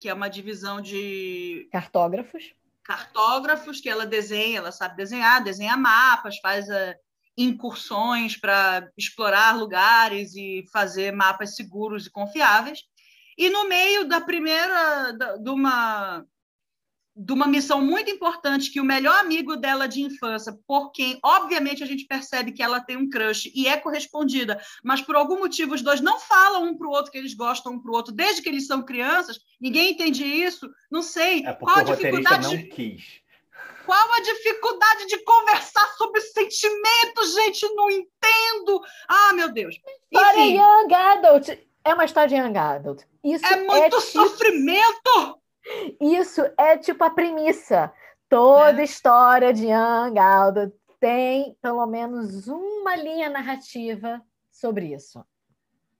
[0.00, 2.54] que é uma divisão de cartógrafos
[2.86, 6.94] cartógrafos que ela desenha, ela sabe desenhar, desenha mapas, faz uh,
[7.36, 12.80] incursões para explorar lugares e fazer mapas seguros e confiáveis.
[13.36, 16.24] E no meio da primeira, da, de uma
[17.16, 21.82] de uma missão muito importante que o melhor amigo dela de infância, por quem, obviamente,
[21.82, 25.74] a gente percebe que ela tem um crush e é correspondida, mas por algum motivo
[25.74, 28.12] os dois não falam um para o outro que eles gostam um para o outro
[28.12, 31.42] desde que eles são crianças, ninguém entende isso, não sei.
[31.46, 33.24] É qual a dificuldade não quis.
[33.86, 37.66] Qual a dificuldade de conversar sobre sentimentos, gente?
[37.74, 38.82] Não entendo.
[39.08, 39.76] Ah, meu Deus.
[40.12, 41.48] Para Young Adult.
[41.84, 43.04] É uma história de Young Adult.
[43.24, 44.00] Isso é muito é tipo...
[44.00, 45.40] sofrimento!
[46.00, 47.92] Isso é tipo a premissa.
[48.28, 48.84] Toda é.
[48.84, 55.24] história de Young Aldo tem pelo menos uma linha narrativa sobre isso.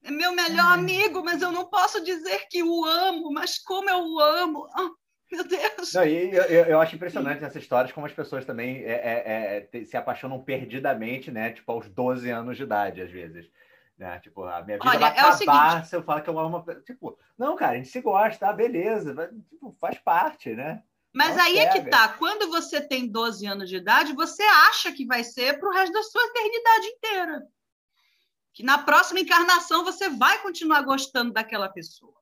[0.03, 3.99] É meu melhor amigo, mas eu não posso dizer que o amo, mas como eu
[3.99, 4.69] o amo.
[4.79, 4.95] Oh,
[5.33, 5.93] meu Deus!
[5.93, 9.85] Não, e eu, eu, acho impressionante essas histórias, como as pessoas também é, é, é,
[9.85, 11.51] se apaixonam perdidamente, né?
[11.51, 13.51] Tipo, aos 12 anos de idade, às vezes.
[13.99, 14.21] Né?
[14.21, 15.89] Tipo, a minha vida Olha, vai acabar é seguinte...
[15.89, 18.53] se eu falar que eu amo uma Tipo, não, cara, a gente se gosta, tá?
[18.53, 19.15] beleza.
[19.49, 20.83] Tipo, faz parte, né?
[21.15, 22.09] Mas não aí é que tá.
[22.09, 25.93] Quando você tem 12 anos de idade, você acha que vai ser para o resto
[25.93, 27.43] da sua eternidade inteira.
[28.53, 32.15] Que na próxima encarnação você vai continuar gostando daquela pessoa.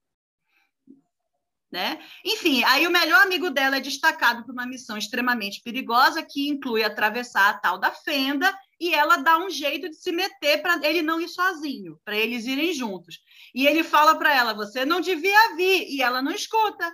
[1.72, 2.00] Né?
[2.24, 6.84] Enfim, aí o melhor amigo dela é destacado por uma missão extremamente perigosa que inclui
[6.84, 11.02] atravessar a tal da fenda e ela dá um jeito de se meter para ele
[11.02, 13.18] não ir sozinho, para eles irem juntos.
[13.54, 16.92] E ele fala para ela: "Você não devia vir", e ela não escuta.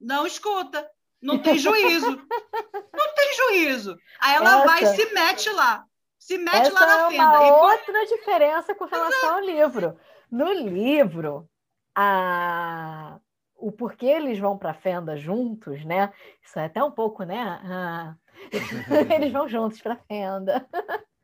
[0.00, 0.88] Não escuta.
[1.22, 2.10] Não tem juízo.
[2.10, 3.96] não tem juízo.
[4.20, 4.66] Aí ela Essa...
[4.66, 5.84] vai e se mete lá.
[6.18, 7.40] Se mete Essa lá na é fenda.
[7.40, 9.98] Uma e outra diferença com relação ao livro.
[10.30, 11.48] No livro,
[11.94, 13.18] a
[13.58, 16.12] o porquê eles vão para a fenda juntos, né?
[16.42, 17.40] Isso é até um pouco, né?
[17.64, 18.14] Ah,
[19.14, 20.66] eles vão juntos para a fenda.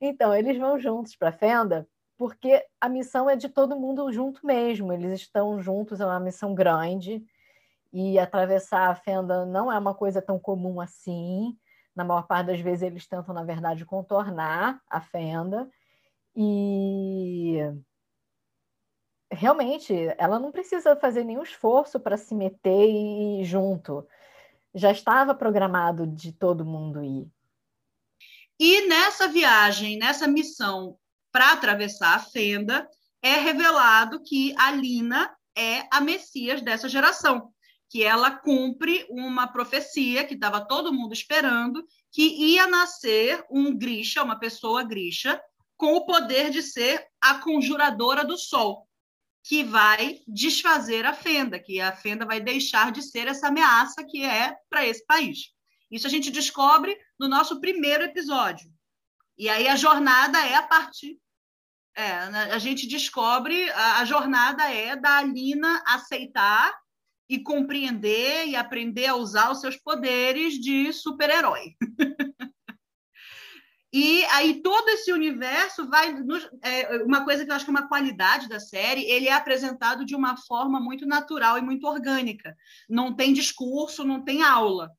[0.00, 1.88] então, eles vão juntos para a Fenda
[2.22, 4.92] porque a missão é de todo mundo junto mesmo.
[4.92, 7.20] Eles estão juntos, é uma missão grande.
[7.92, 11.58] E atravessar a fenda não é uma coisa tão comum assim.
[11.96, 15.68] Na maior parte das vezes, eles tentam, na verdade, contornar a fenda.
[16.36, 17.58] E
[19.32, 24.06] realmente, ela não precisa fazer nenhum esforço para se meter e ir junto.
[24.72, 27.28] Já estava programado de todo mundo ir.
[28.58, 30.96] E nessa viagem, nessa missão
[31.32, 32.88] para atravessar a fenda,
[33.22, 37.50] é revelado que a Lina é a Messias dessa geração,
[37.88, 44.22] que ela cumpre uma profecia que estava todo mundo esperando, que ia nascer um Grisha,
[44.22, 45.40] uma pessoa Grisha,
[45.76, 48.86] com o poder de ser a conjuradora do sol,
[49.44, 54.24] que vai desfazer a fenda, que a fenda vai deixar de ser essa ameaça que
[54.24, 55.52] é para esse país.
[55.92, 58.72] Isso a gente descobre no nosso primeiro episódio.
[59.36, 61.18] E aí a jornada é a partir.
[61.94, 66.74] É, a gente descobre, a, a jornada é da Alina aceitar
[67.28, 71.76] e compreender e aprender a usar os seus poderes de super-herói.
[73.94, 76.16] E aí todo esse universo vai.
[76.62, 80.06] É, uma coisa que eu acho que é uma qualidade da série, ele é apresentado
[80.06, 82.56] de uma forma muito natural e muito orgânica.
[82.88, 84.90] Não tem discurso, não tem aula.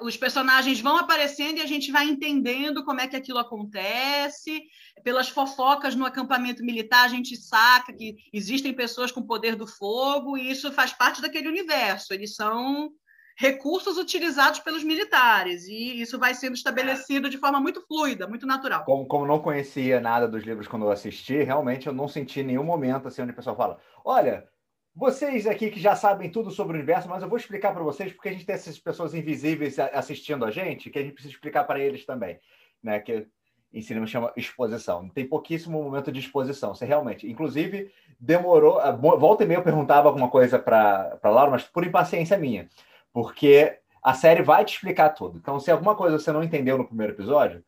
[0.00, 4.62] Os personagens vão aparecendo e a gente vai entendendo como é que aquilo acontece.
[5.02, 10.36] Pelas fofocas no acampamento militar, a gente saca que existem pessoas com poder do fogo,
[10.36, 12.12] e isso faz parte daquele universo.
[12.12, 12.90] Eles são
[13.36, 18.84] recursos utilizados pelos militares, e isso vai sendo estabelecido de forma muito fluida, muito natural.
[18.84, 22.64] Como, como não conhecia nada dos livros quando eu assisti, realmente eu não senti nenhum
[22.64, 24.46] momento assim onde o pessoal fala: olha,
[24.94, 28.12] vocês aqui que já sabem tudo sobre o universo, mas eu vou explicar para vocês
[28.12, 31.64] porque a gente tem essas pessoas invisíveis assistindo a gente, que a gente precisa explicar
[31.64, 32.38] para eles também,
[32.82, 33.00] né?
[33.00, 33.26] Que
[33.72, 35.08] em cinema chama exposição.
[35.08, 36.74] Tem pouquíssimo momento de exposição.
[36.74, 38.80] Você realmente, inclusive, demorou.
[38.98, 42.68] Volta e meia eu perguntava alguma coisa para Laura, mas por impaciência minha
[43.14, 45.38] porque a série vai te explicar tudo.
[45.38, 47.64] Então, se alguma coisa você não entendeu no primeiro episódio,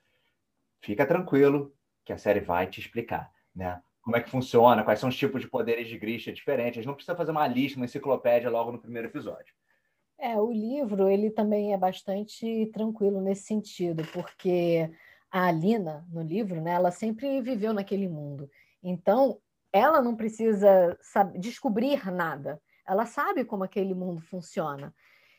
[0.81, 1.73] fica tranquilo
[2.05, 3.81] que a série vai te explicar, né?
[4.07, 6.87] Como é que funciona, quais são os tipos de poderes de Grisha diferentes.
[6.87, 9.53] Não precisa fazer uma lista, uma enciclopédia logo no primeiro episódio.
[10.16, 14.88] É, o livro ele também é bastante tranquilo nesse sentido, porque
[15.29, 18.49] a Alina, no livro, né, ela sempre viveu naquele mundo.
[18.81, 19.40] Então,
[19.73, 20.97] ela não precisa
[21.35, 22.62] descobrir nada.
[22.87, 24.95] Ela sabe como aquele mundo funciona.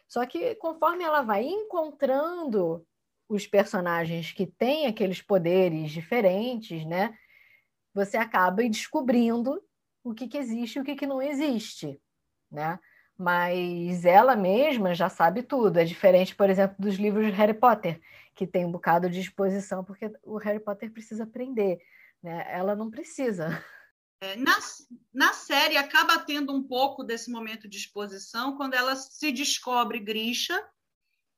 [0.10, 2.86] Só que conforme ela vai encontrando
[3.30, 7.18] os personagens que têm aqueles poderes diferentes, né?
[7.98, 9.60] Você acaba descobrindo
[10.04, 12.00] o que, que existe e o que, que não existe,
[12.52, 12.80] né?
[13.18, 15.80] Mas ela mesma já sabe tudo.
[15.80, 18.00] É diferente, por exemplo, dos livros de Harry Potter,
[18.36, 21.80] que tem um bocado de exposição, porque o Harry Potter precisa aprender,
[22.22, 22.46] né?
[22.50, 23.64] Ela não precisa.
[24.22, 24.56] É, na,
[25.12, 30.64] na série acaba tendo um pouco desse momento de exposição quando ela se descobre Grisha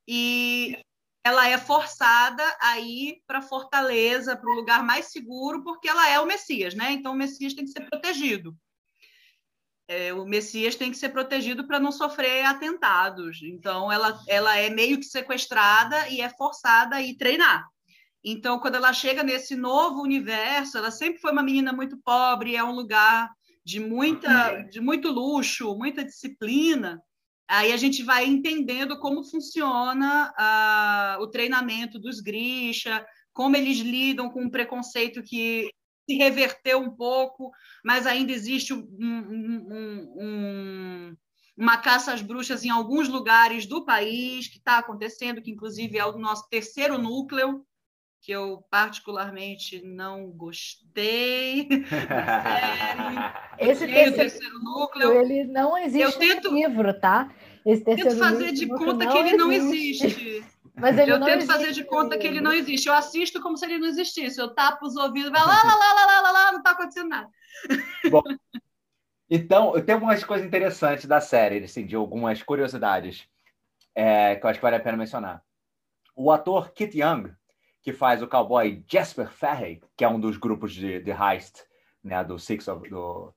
[0.06, 0.78] e
[1.24, 6.20] ela é forçada a ir para Fortaleza, para o lugar mais seguro, porque ela é
[6.20, 6.92] o Messias, né?
[6.92, 8.56] Então o Messias tem que ser protegido.
[9.88, 13.42] É, o Messias tem que ser protegido para não sofrer atentados.
[13.44, 17.68] Então ela, ela é meio que sequestrada e é forçada a ir treinar.
[18.24, 22.64] Então, quando ela chega nesse novo universo, ela sempre foi uma menina muito pobre, é
[22.64, 23.32] um lugar
[23.64, 27.02] de muita, de muito luxo, muita disciplina.
[27.50, 34.30] Aí a gente vai entendendo como funciona uh, o treinamento dos Grisha, como eles lidam
[34.30, 35.68] com um preconceito que
[36.08, 37.52] se reverteu um pouco,
[37.84, 41.16] mas ainda existe um, um, um,
[41.58, 46.06] uma caça às bruxas em alguns lugares do país que está acontecendo, que inclusive é
[46.06, 47.66] o nosso terceiro núcleo
[48.22, 51.68] que eu particularmente não gostei.
[53.58, 57.32] Esse terceiro, terceiro, núcleo, ele não existe eu tento, no livro, tá?
[57.66, 60.44] Esse terceiro tento fazer de conta que ele não existe.
[60.76, 62.88] Mas ele eu tento fazer de conta que ele não existe.
[62.88, 64.40] Eu assisto como se ele não existisse.
[64.40, 67.30] Eu tapo os ouvidos, vai lá, lá, lá, lá, lá, lá, não está acontecendo nada.
[68.10, 68.24] Bom,
[69.30, 73.28] então, tem algumas coisas interessantes da série, assim, de algumas curiosidades
[73.94, 75.44] é, que eu acho que vale a pena mencionar.
[76.16, 77.32] O ator Kit Young,
[77.82, 81.64] que faz o cowboy Jasper Ferry, que é um dos grupos de, de heist,
[82.04, 83.34] né, do Six of, do,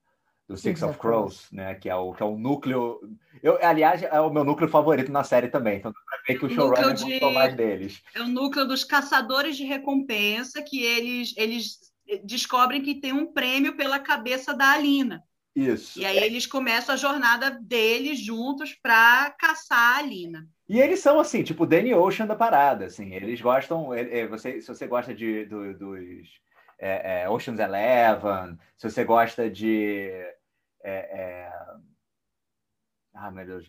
[0.48, 3.00] do Six, Six of, Crows, né, que é o que é o núcleo.
[3.42, 6.44] Eu, aliás, é o meu núcleo favorito na série também, então dá pra ver que
[6.44, 7.05] o, o showrunner de...
[7.05, 8.02] gostou mais deles.
[8.14, 11.78] É o núcleo dos caçadores de recompensa, que eles, eles
[12.24, 15.22] descobrem que tem um prêmio pela cabeça da Alina.
[15.54, 16.00] Isso.
[16.00, 20.48] E aí eles começam a jornada deles juntos para caçar a Alina.
[20.68, 23.12] E eles são assim, tipo o Danny Ocean da parada, assim.
[23.14, 26.28] Eles gostam, é, é, você, se você gosta de, do, dos
[26.78, 30.10] é, é, Ocean's Eleven, se você gosta de
[30.82, 31.52] é, é,
[33.14, 33.68] ah, meu Deus,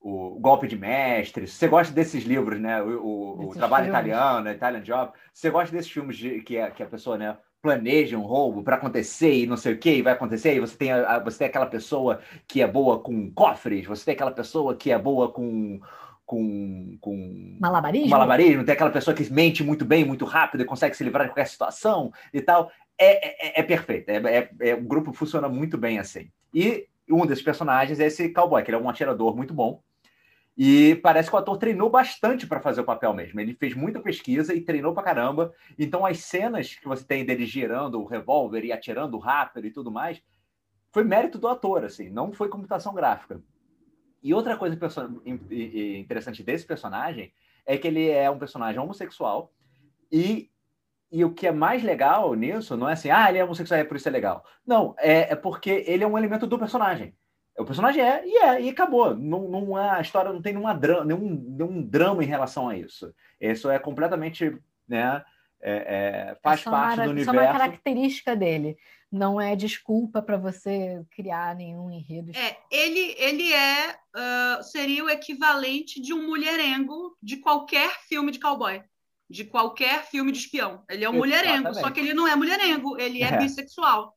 [0.00, 2.82] o Golpe de Mestre, se você gosta desses livros, né?
[2.82, 4.00] O, o, o Trabalho filmes.
[4.00, 7.38] Italiano, Italian Job, se você gosta desses filmes de, que, a, que a pessoa, né?
[7.64, 10.76] Planeja um roubo para acontecer e não sei o que, e vai acontecer, e você
[10.76, 14.76] tem, a, você tem aquela pessoa que é boa com cofres, você tem aquela pessoa
[14.76, 15.80] que é boa com.
[16.26, 18.08] Com, com malabarismo?
[18.08, 21.30] malabarismo, tem aquela pessoa que mente muito bem, muito rápido e consegue se livrar de
[21.30, 22.70] qualquer situação e tal.
[22.98, 24.08] É, é, é perfeito.
[24.08, 26.30] É, é, é, o grupo funciona muito bem assim.
[26.54, 29.82] E um desses personagens é esse cowboy, que ele é um atirador muito bom.
[30.56, 33.40] E parece que o ator treinou bastante para fazer o papel mesmo.
[33.40, 35.52] Ele fez muita pesquisa e treinou para caramba.
[35.76, 39.90] Então, as cenas que você tem dele girando o revólver e atirando rápido e tudo
[39.90, 40.22] mais,
[40.92, 43.42] foi mérito do ator, assim, não foi computação gráfica.
[44.22, 44.78] E outra coisa
[45.98, 47.32] interessante desse personagem
[47.66, 49.52] é que ele é um personagem homossexual
[50.10, 50.50] E,
[51.10, 53.84] e o que é mais legal nisso não é assim, ah, ele é homossexual, é
[53.84, 54.44] por isso é legal.
[54.64, 57.12] Não, é, é porque ele é um elemento do personagem.
[57.58, 59.14] O personagem é, e é, e acabou.
[59.16, 62.76] Não, não é, a história não tem nenhuma dra nenhum, nenhum drama em relação a
[62.76, 63.14] isso.
[63.40, 64.56] Isso é completamente,
[64.88, 65.24] né,
[65.62, 67.58] é, é, faz É parte uma- do Só uma universo.
[67.58, 68.76] característica dele.
[69.10, 72.32] Não é desculpa para você criar nenhum enredo.
[72.36, 78.40] É, ele, ele é, ah, seria o equivalente de um mulherengo de qualquer filme de
[78.40, 78.82] cowboy,
[79.30, 80.82] de qualquer filme de espião.
[80.90, 81.80] Ele é um mulherengo, Exatamente.
[81.80, 83.38] só que ele não é mulherengo, ele é, É.
[83.38, 84.12] bissexual.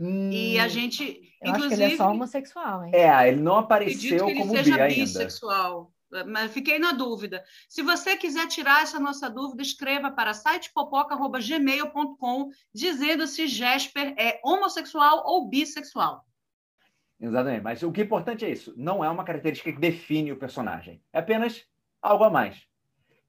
[0.00, 2.92] Hum, E a gente, Eu acho que inclusive, ele é só homossexual, hein?
[2.94, 4.94] É, ele não apareceu que ele como seja bi ainda.
[4.94, 5.92] bissexual.
[6.26, 7.44] Mas fiquei na dúvida.
[7.68, 15.22] Se você quiser tirar essa nossa dúvida, escreva para sitepopoca.gmail.com dizendo se Jesper é homossexual
[15.24, 16.24] ou bissexual.
[17.20, 17.62] Exatamente.
[17.62, 18.74] Mas o que é importante é isso.
[18.76, 21.00] Não é uma característica que define o personagem.
[21.12, 21.64] É apenas
[22.02, 22.66] algo a mais.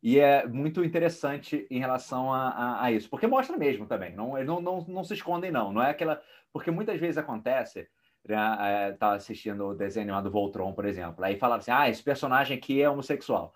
[0.02, 3.10] E é muito interessante em relação a, a- a isso.
[3.10, 4.16] Porque mostra mesmo também.
[4.16, 5.72] Não, não, não, não se escondem, não.
[5.72, 6.22] Não é aquela.
[6.52, 7.88] Porque muitas vezes acontece.
[8.28, 11.24] Né, é, tá assistindo o desenho do Voltron, por exemplo.
[11.24, 13.54] Aí falaram assim: ah, esse personagem aqui é homossexual.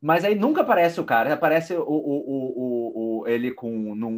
[0.00, 4.10] Mas aí nunca aparece o cara, aparece o, o, o, o- ele com num,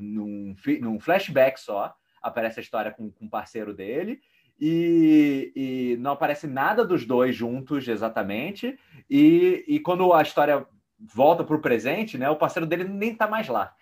[0.00, 1.94] num, num flashback só.
[2.20, 4.20] Aparece a história com, com o parceiro dele
[4.60, 8.76] e, e não aparece nada dos dois juntos exatamente.
[9.08, 10.66] E, e quando a história
[10.98, 13.74] volta para o presente, né, o parceiro dele nem está mais lá.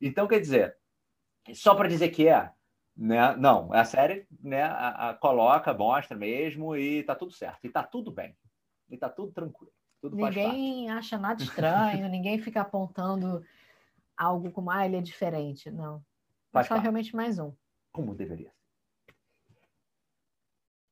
[0.00, 0.76] Então, quer dizer,
[1.52, 2.50] só para dizer que é,
[2.96, 3.34] né?
[3.36, 7.64] Não, a série né, a, a coloca, mostra mesmo e tá tudo certo.
[7.64, 8.36] E tá tudo bem.
[8.90, 9.72] E tá tudo tranquilo.
[10.00, 10.16] Tudo.
[10.16, 13.44] Ninguém acha nada estranho, ninguém fica apontando
[14.16, 15.70] algo como, ah, ele é diferente.
[15.70, 15.96] Não.
[15.96, 16.00] É
[16.52, 16.82] Faz só parte.
[16.82, 17.54] realmente mais um.
[17.92, 18.59] Como deveria ser.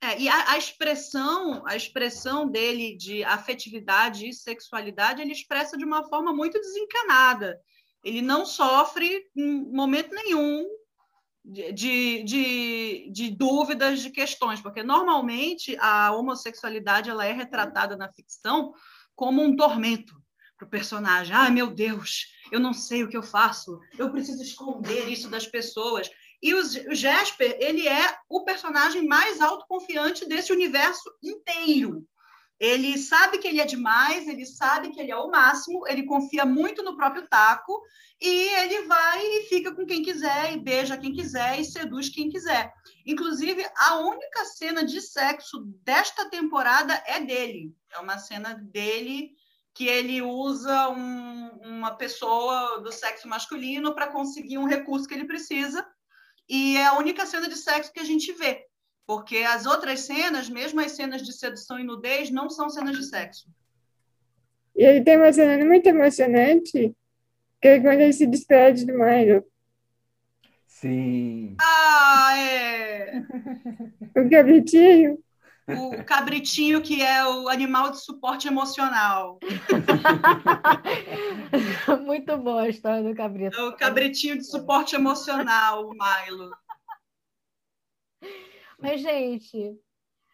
[0.00, 5.84] É, e a, a expressão, a expressão dele de afetividade e sexualidade, ele expressa de
[5.84, 7.60] uma forma muito desencanada.
[8.04, 10.66] Ele não sofre em momento nenhum
[11.44, 18.72] de, de, de, dúvidas, de questões, porque normalmente a homossexualidade ela é retratada na ficção
[19.16, 20.14] como um tormento
[20.56, 21.34] para o personagem.
[21.34, 25.46] Ai, meu Deus, eu não sei o que eu faço, eu preciso esconder isso das
[25.46, 26.10] pessoas.
[26.42, 32.06] E o Jasper, ele é o personagem mais autoconfiante desse universo inteiro.
[32.60, 36.44] Ele sabe que ele é demais, ele sabe que ele é o máximo, ele confia
[36.44, 37.80] muito no próprio taco
[38.20, 42.28] e ele vai e fica com quem quiser, e beija quem quiser, e seduz quem
[42.28, 42.72] quiser.
[43.06, 47.72] Inclusive, a única cena de sexo desta temporada é dele.
[47.92, 49.30] É uma cena dele
[49.72, 55.26] que ele usa um- uma pessoa do sexo masculino para conseguir um recurso que ele
[55.26, 55.86] precisa
[56.48, 58.64] e é a única cena de sexo que a gente vê.
[59.06, 63.04] Porque as outras cenas, mesmo as cenas de sedução e nudez, não são cenas de
[63.04, 63.48] sexo.
[64.76, 66.94] E ele tem uma cena muito emocionante,
[67.60, 69.44] que é quando ele se despede do Milo.
[70.66, 71.56] Sim.
[71.60, 73.12] Ah, é!
[74.16, 75.18] O cabritinho.
[75.68, 79.38] O cabritinho que é o animal de suporte emocional.
[82.04, 83.58] Muito boa a história do cabrito.
[83.58, 86.50] É o cabritinho de suporte emocional, o Milo.
[88.80, 89.76] Mas, gente,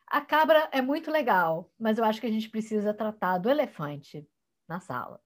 [0.07, 4.25] a cabra é muito legal, mas eu acho que a gente precisa tratar do elefante
[4.69, 5.21] na sala.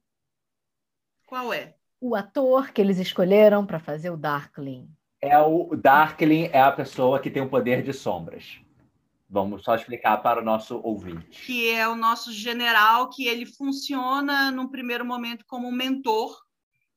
[1.27, 1.75] Qual é?
[2.01, 4.89] O ator que eles escolheram para fazer o Darkling.
[5.21, 8.61] É o Darkling é a pessoa que tem o poder de sombras.
[9.29, 11.43] Vamos só explicar para o nosso ouvinte.
[11.45, 16.35] que é o nosso general, que ele funciona num primeiro momento como um mentor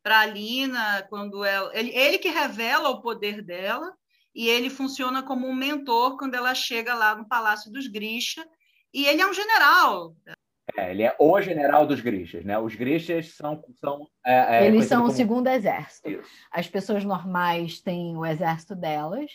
[0.02, 3.94] para a Lina, quando ela, ele, ele que revela o poder dela,
[4.34, 8.44] e ele funciona como um mentor quando ela chega lá no Palácio dos Grisha,
[8.94, 10.16] e ele é um general.
[10.78, 12.58] É, ele é o general dos Grishas, né?
[12.58, 13.62] Os Grishas são.
[13.76, 16.10] são é, é, eles são o como- segundo exército.
[16.10, 16.30] Isso.
[16.50, 19.30] As pessoas normais têm o exército delas,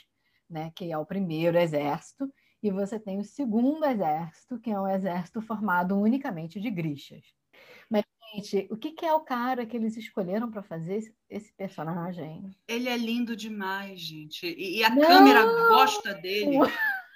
[0.49, 2.27] né, que é o primeiro exército,
[2.67, 7.25] e você tem o segundo exército, que é um exército formado unicamente de grixas.
[7.89, 8.05] Mas,
[8.35, 12.51] gente, o que, que é o cara que eles escolheram para fazer esse, esse personagem?
[12.67, 14.47] Ele é lindo demais, gente.
[14.47, 15.07] E, e a Não!
[15.07, 16.59] câmera gosta dele.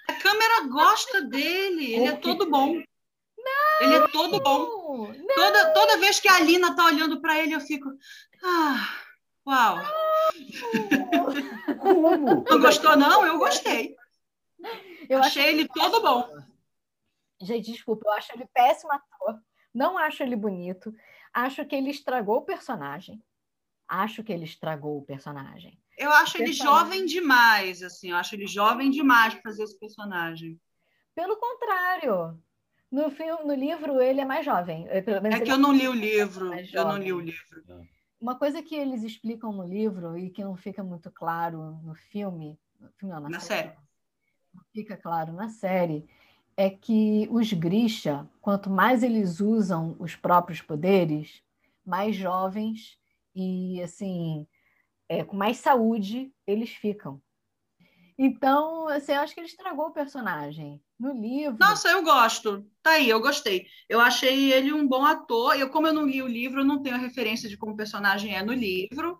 [0.07, 1.93] A câmera gosta dele.
[1.93, 2.81] Ele é todo bom.
[3.81, 5.07] Ele é todo bom.
[5.07, 7.89] Não, Toda, toda vez que a Lina tá olhando para ele, eu fico.
[8.43, 8.89] Ah,
[9.45, 9.77] uau.
[11.79, 12.45] Como?
[12.47, 13.25] Não gostou, não?
[13.25, 13.95] Eu gostei.
[15.09, 16.29] Eu Achei ele todo bom.
[17.41, 19.41] Gente, desculpa, eu acho ele péssimo ator.
[19.73, 20.93] Não acho ele bonito.
[21.33, 23.23] Acho que ele estragou o personagem.
[23.87, 25.77] Acho que ele estragou o personagem.
[25.97, 26.79] Eu acho ele Personagem.
[26.79, 28.11] jovem demais, assim.
[28.11, 30.59] Eu acho ele jovem demais para fazer esse personagem.
[31.13, 32.41] Pelo contrário,
[32.91, 34.87] no filme, no livro ele é mais jovem.
[34.89, 36.51] É que ele eu não li o livro.
[36.53, 37.63] Eu não li o livro.
[38.19, 42.57] uma coisa que eles explicam no livro e que não fica muito claro no filme,
[42.97, 43.79] filme não, na, Na série, série.
[44.73, 46.07] Fica claro na série,
[46.55, 51.41] é que os Grisha, quanto mais eles usam os próprios poderes,
[51.85, 52.97] mais jovens
[53.35, 54.47] e assim,
[55.09, 57.21] é, com mais saúde eles ficam.
[58.17, 60.79] Então, assim, eu acho que ele estragou o personagem.
[60.99, 61.57] No livro.
[61.59, 62.63] Nossa, eu gosto.
[62.83, 63.65] Tá aí, eu gostei.
[63.89, 65.59] Eu achei ele um bom ator.
[65.59, 67.75] Eu, como eu não li o livro, eu não tenho a referência de como o
[67.75, 69.19] personagem é no livro.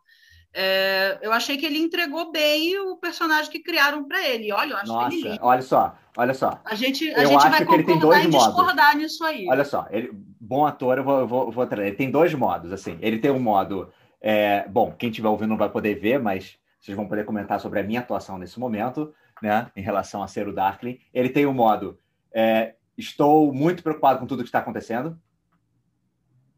[0.53, 4.51] É, eu achei que ele entregou bem o personagem que criaram para ele.
[4.51, 5.39] Olha, eu acho Nossa, ele lindo.
[5.41, 6.59] olha só, olha só.
[6.65, 8.47] A gente, a eu gente acho vai que ele tem concordar e modos.
[8.47, 9.47] discordar nisso aí.
[9.49, 11.87] Olha só, ele, bom ator, eu vou, eu vou, eu vou trazer.
[11.87, 12.97] Ele tem dois modos, assim.
[13.01, 13.91] Ele tem um modo.
[14.19, 17.79] é, bom, quem estiver ouvindo não vai poder ver, mas vocês vão poder comentar sobre
[17.79, 19.71] a minha atuação nesse momento, né?
[19.75, 20.99] Em relação a ser o Darkling.
[21.13, 21.97] Ele tem o modo.
[22.33, 25.17] é, estou muito preocupado com tudo que está acontecendo.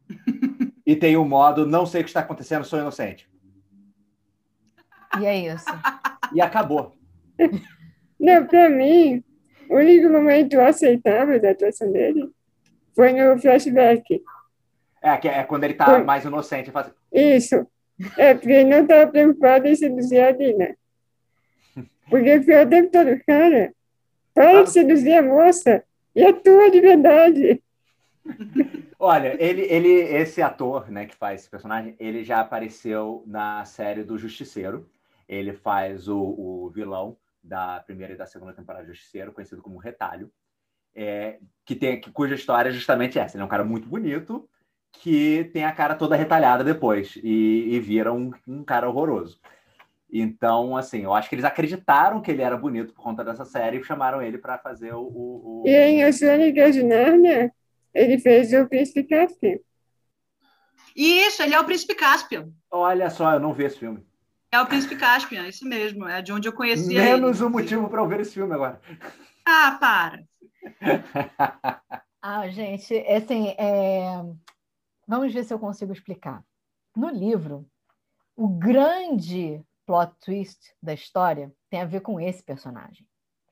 [0.84, 1.64] e tem o modo.
[1.64, 3.28] Não sei o que está acontecendo, sou inocente.
[5.20, 5.66] E é isso.
[6.32, 6.96] E acabou.
[8.18, 9.22] Não, pra mim,
[9.68, 12.30] o único momento aceitável da atuação dele
[12.94, 14.22] foi no flashback.
[15.02, 16.02] É, que é quando ele tá Foi.
[16.02, 16.70] mais inocente.
[16.70, 16.90] Faz...
[17.12, 17.66] Isso.
[18.16, 20.76] É, porque ele não estava preocupado em seduzir a Dina.
[22.08, 23.72] Porque foi o tempo todo, cara,
[24.32, 25.82] para de seduzir a moça
[26.14, 27.62] e atua de verdade.
[28.98, 34.02] Olha, ele, ele, esse ator, né, que faz esse personagem, ele já apareceu na série
[34.02, 34.88] do Justiceiro.
[35.28, 39.78] Ele faz o, o vilão da primeira e da segunda temporada do Justiceiro, conhecido como
[39.78, 40.30] Retalho,
[40.94, 43.36] é, que tem, que, cuja história é justamente essa.
[43.36, 44.48] Ele é um cara muito bonito
[44.92, 49.40] que tem a cara toda retalhada depois e, e vira um, um cara horroroso.
[50.10, 53.78] Então, assim, eu acho que eles acreditaram que ele era bonito por conta dessa série
[53.78, 57.52] e chamaram ele para fazer o, o, o- E em As Crônicas de Nárnia,
[57.92, 59.58] ele fez o Príncipe Caspian.
[60.94, 62.50] Isso, ele é o Príncipe Caspian.
[62.70, 64.06] Olha só, eu não vi esse filme.
[64.54, 66.06] É o Príncipe Caspian, isso mesmo.
[66.06, 67.46] É de onde eu conhecia Menos ele.
[67.46, 68.80] um motivo para eu ver esse filme agora.
[69.44, 70.24] Ah, para.
[72.26, 74.06] Ah, gente, assim, é,
[75.06, 76.42] vamos ver se eu consigo explicar.
[76.96, 77.68] No livro,
[78.34, 83.06] o grande plot twist da história tem a ver com esse personagem,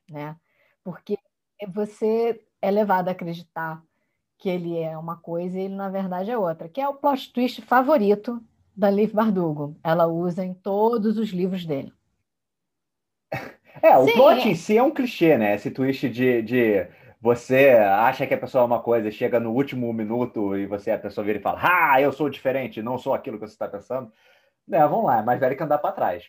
[0.09, 0.35] né?
[0.83, 1.19] Porque
[1.67, 3.83] você é levado a acreditar
[4.39, 7.31] que ele é uma coisa e ele, na verdade, é outra, que é o plot
[7.31, 8.43] twist favorito
[8.75, 9.75] da Liv Bardugo.
[9.83, 11.93] Ela usa em todos os livros dele.
[13.81, 14.51] É, o Sim, plot é.
[14.51, 15.55] em si é um clichê, né?
[15.55, 16.87] Esse twist de, de
[17.19, 20.99] você acha que a pessoa é uma coisa, chega no último minuto e você a
[20.99, 24.11] pessoa vira e fala: Ah, eu sou diferente, não sou aquilo que você está pensando.
[24.71, 26.25] É, vamos lá, é mais velho que andar para trás.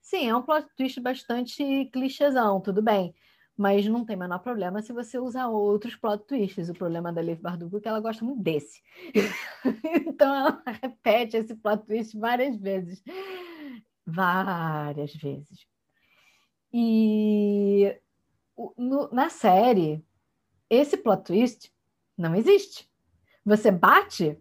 [0.00, 3.14] Sim, é um plot twist bastante clichêzão, tudo bem.
[3.58, 6.68] Mas não tem menor problema se você usar outros plot twists.
[6.68, 8.80] O problema da Liv Bardugo é que ela gosta muito desse.
[10.06, 13.02] então ela repete esse plot twist várias vezes.
[14.06, 15.66] Várias vezes.
[16.72, 17.98] E
[18.76, 20.04] no- na série,
[20.70, 21.72] esse plot twist
[22.16, 22.88] não existe.
[23.44, 24.38] Você bate,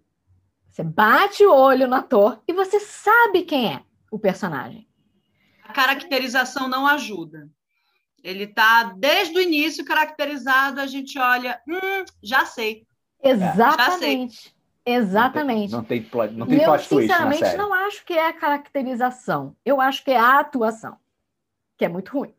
[0.69, 4.87] você bate o olho no ator e você sabe quem é o personagem.
[5.63, 7.49] A caracterização não ajuda.
[8.23, 12.85] Ele está desde o início caracterizado, a gente olha, hum, já sei.
[13.23, 14.55] Exatamente.
[14.85, 15.71] Exatamente.
[15.73, 17.57] Não tem, plot, não tem eu, plot twist na sinceramente, série.
[17.57, 19.55] não acho que é a caracterização.
[19.65, 20.97] Eu acho que é a atuação,
[21.77, 22.33] que é muito ruim.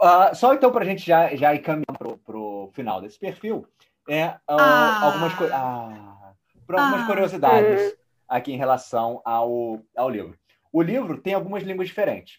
[0.00, 3.66] Ah, só então, para a gente já, já ir caminhando para o final desse perfil,
[4.08, 5.04] é, ah, Ah.
[5.06, 6.32] algumas, co- ah,
[6.68, 7.06] algumas Ah.
[7.06, 7.96] curiosidades
[8.28, 10.38] aqui em relação ao, ao livro.
[10.70, 12.38] O livro tem algumas línguas diferentes,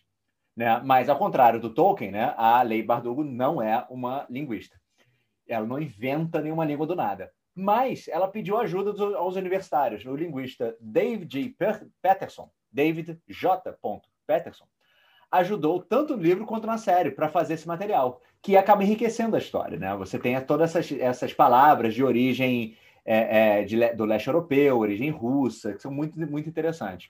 [0.59, 0.81] né?
[0.83, 4.77] mas ao contrário do Tolkien, né, a Lei Bardugo não é uma linguista.
[5.47, 7.31] Ela não inventa nenhuma língua do nada.
[7.55, 10.05] Mas ela pediu ajuda dos- aos universitários.
[10.05, 11.55] O linguista David J.
[12.01, 13.73] Peterson, David J.
[14.27, 14.65] Peterson,
[15.31, 19.39] ajudou tanto no livro quanto na série para fazer esse material, que acaba enriquecendo a
[19.39, 19.79] história.
[19.79, 19.95] Né?
[19.95, 25.09] Você tem todas essas, essas palavras de origem é, é, de do leste europeu, origem
[25.09, 27.09] russa, que são muito, muito interessantes.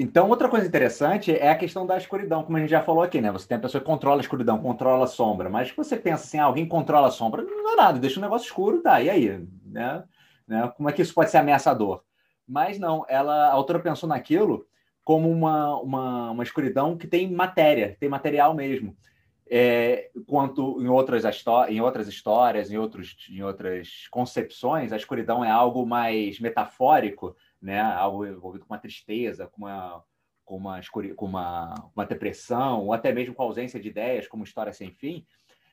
[0.00, 3.20] Então, outra coisa interessante é a questão da escuridão, como a gente já falou aqui,
[3.20, 3.32] né?
[3.32, 6.38] Você tem a pessoa que controla a escuridão, controla a sombra, mas você pensa assim,
[6.38, 9.44] ah, alguém controla a sombra, não é nada, deixa o negócio escuro, tá, e aí?
[9.66, 10.04] Né?
[10.46, 10.72] Né?
[10.76, 12.04] Como é que isso pode ser ameaçador?
[12.46, 14.64] Mas não, ela, a autora pensou naquilo
[15.02, 18.96] como uma, uma, uma escuridão que tem matéria, tem material mesmo.
[19.50, 21.24] É, quanto em outras,
[21.68, 27.80] em outras histórias, em, outros, em outras concepções, a escuridão é algo mais metafórico, né?
[27.80, 30.04] algo envolvido com uma tristeza, com uma,
[30.44, 30.80] com uma,
[31.16, 34.90] com uma, uma depressão, ou até mesmo com a ausência de ideias, como história sem
[34.90, 35.26] fim.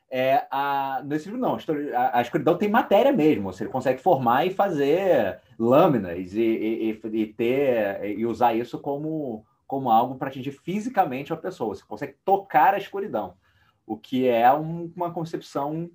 [0.09, 1.57] é, a, nesse livro não,
[1.95, 7.25] a, a escuridão tem matéria mesmo, você consegue formar e fazer lâminas e, e, e
[7.33, 11.75] ter e usar isso como, como algo para atingir fisicamente a pessoa.
[11.75, 13.35] Você consegue tocar a escuridão,
[13.85, 15.89] o que é um, uma concepção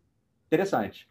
[0.46, 1.09] interessante.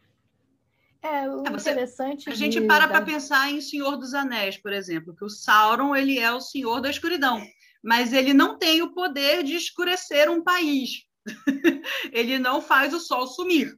[1.02, 2.30] É, o é, você, interessante.
[2.30, 6.20] A gente para para pensar em Senhor dos Anéis, por exemplo, que o Sauron ele
[6.20, 7.42] é o Senhor da escuridão,
[7.84, 11.06] mas ele não tem o poder de escurecer um país.
[12.12, 13.78] ele não faz o sol sumir.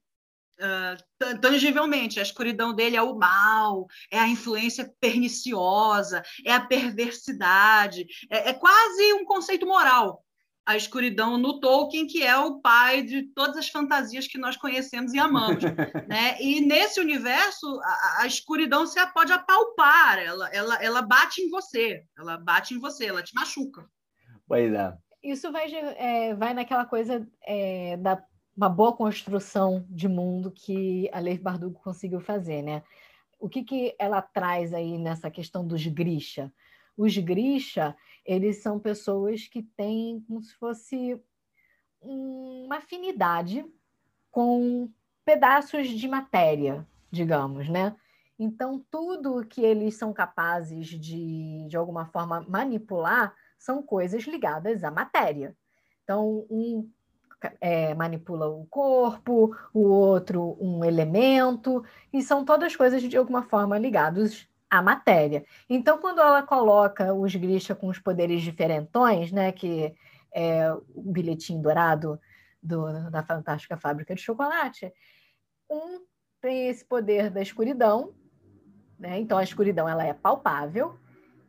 [0.59, 8.05] Uh, tangivelmente, a escuridão dele é o mal, é a influência perniciosa, é a perversidade,
[8.29, 10.23] é, é quase um conceito moral
[10.65, 15.13] a escuridão no Tolkien, que é o pai de todas as fantasias que nós conhecemos
[15.13, 15.63] e amamos.
[16.07, 16.39] né?
[16.39, 22.03] E nesse universo, a, a, escuridão você pode apalpar, ela, ela, ela bate em você,
[22.17, 23.85] ela bate em você, ela te machuca.
[24.47, 24.93] Pois é.
[25.23, 28.23] Isso vai, é, vai naquela coisa é, da
[28.55, 32.83] uma boa construção de mundo que a Leif Bardugo conseguiu fazer, né?
[33.39, 36.53] O que, que ela traz aí nessa questão dos Grisha?
[36.97, 41.19] Os Grisha, eles são pessoas que têm como se fosse
[42.01, 43.65] uma afinidade
[44.29, 44.89] com
[45.23, 47.95] pedaços de matéria, digamos, né?
[48.39, 54.89] Então, tudo que eles são capazes de, de alguma forma, manipular são coisas ligadas à
[54.89, 55.55] matéria.
[56.03, 56.89] Então, um
[57.59, 63.77] é, manipula o corpo, o outro um elemento, e são todas coisas de alguma forma
[63.77, 65.45] ligadas a matéria.
[65.69, 69.93] Então, quando ela coloca os Grisha com os poderes diferentões, né, que
[70.33, 72.17] é o bilhetinho dourado
[72.63, 74.93] do, da Fantástica Fábrica de Chocolate,
[75.69, 75.99] um
[76.39, 78.13] tem esse poder da escuridão,
[78.97, 79.19] né?
[79.19, 80.97] então a escuridão ela é palpável,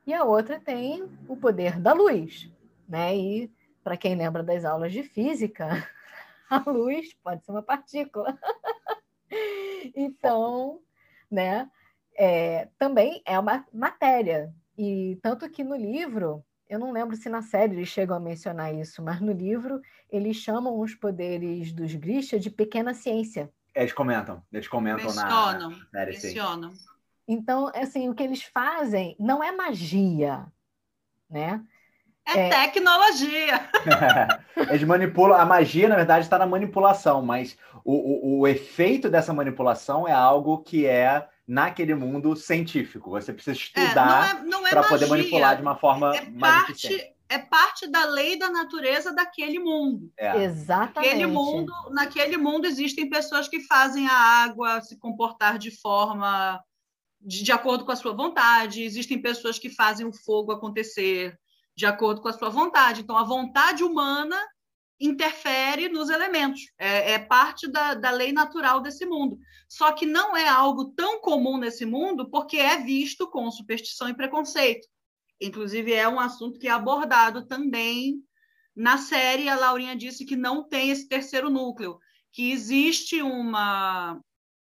[0.05, 2.51] e a outra tem o poder da luz.
[2.89, 3.17] Né?
[3.17, 3.53] E,
[3.85, 5.89] para quem lembra das aulas de física,
[6.51, 8.37] a luz pode ser uma partícula.
[9.95, 10.81] então,
[11.31, 11.71] né?
[12.17, 14.53] É, também é uma matéria.
[14.77, 18.75] E tanto que no livro, eu não lembro se na série eles chegam a mencionar
[18.75, 23.51] isso, mas no livro eles chamam os poderes dos Grisha de pequena ciência.
[23.75, 26.13] Eles comentam, eles comentam mencionam, na, série.
[26.13, 26.73] Mencionam.
[27.27, 30.47] Então, assim, o que eles fazem não é magia,
[31.31, 31.63] né?
[32.27, 32.49] É, é...
[32.49, 33.69] tecnologia.
[34.71, 35.37] Eles manipulam.
[35.37, 40.13] A magia, na verdade, está na manipulação, mas o, o, o, efeito dessa manipulação é
[40.13, 43.11] algo que é naquele mundo científico.
[43.11, 46.71] Você precisa estudar é, é, é para poder manipular de uma forma é mais parte,
[46.73, 47.13] eficiente.
[47.29, 50.13] É parte da lei da natureza daquele mundo.
[50.17, 50.45] É.
[50.45, 51.15] Exatamente.
[51.15, 56.63] Naquele mundo, naquele mundo existem pessoas que fazem a água se comportar de forma
[57.21, 58.83] de, de acordo com a sua vontade.
[58.83, 61.39] Existem pessoas que fazem o fogo acontecer
[61.75, 63.01] de acordo com a sua vontade.
[63.01, 64.39] Então, a vontade humana
[65.03, 69.37] interfere nos elementos, é, é parte da, da, lei natural desse mundo.
[69.69, 74.15] Só que não é algo tão comum nesse mundo porque é visto com superstição e
[74.15, 74.87] preconceito.
[75.41, 78.23] Inclusive, é um assunto que é abordado também
[78.77, 79.49] na série.
[79.49, 81.99] A Laurinha disse que não tem esse terceiro núcleo,
[82.31, 84.21] que existe uma,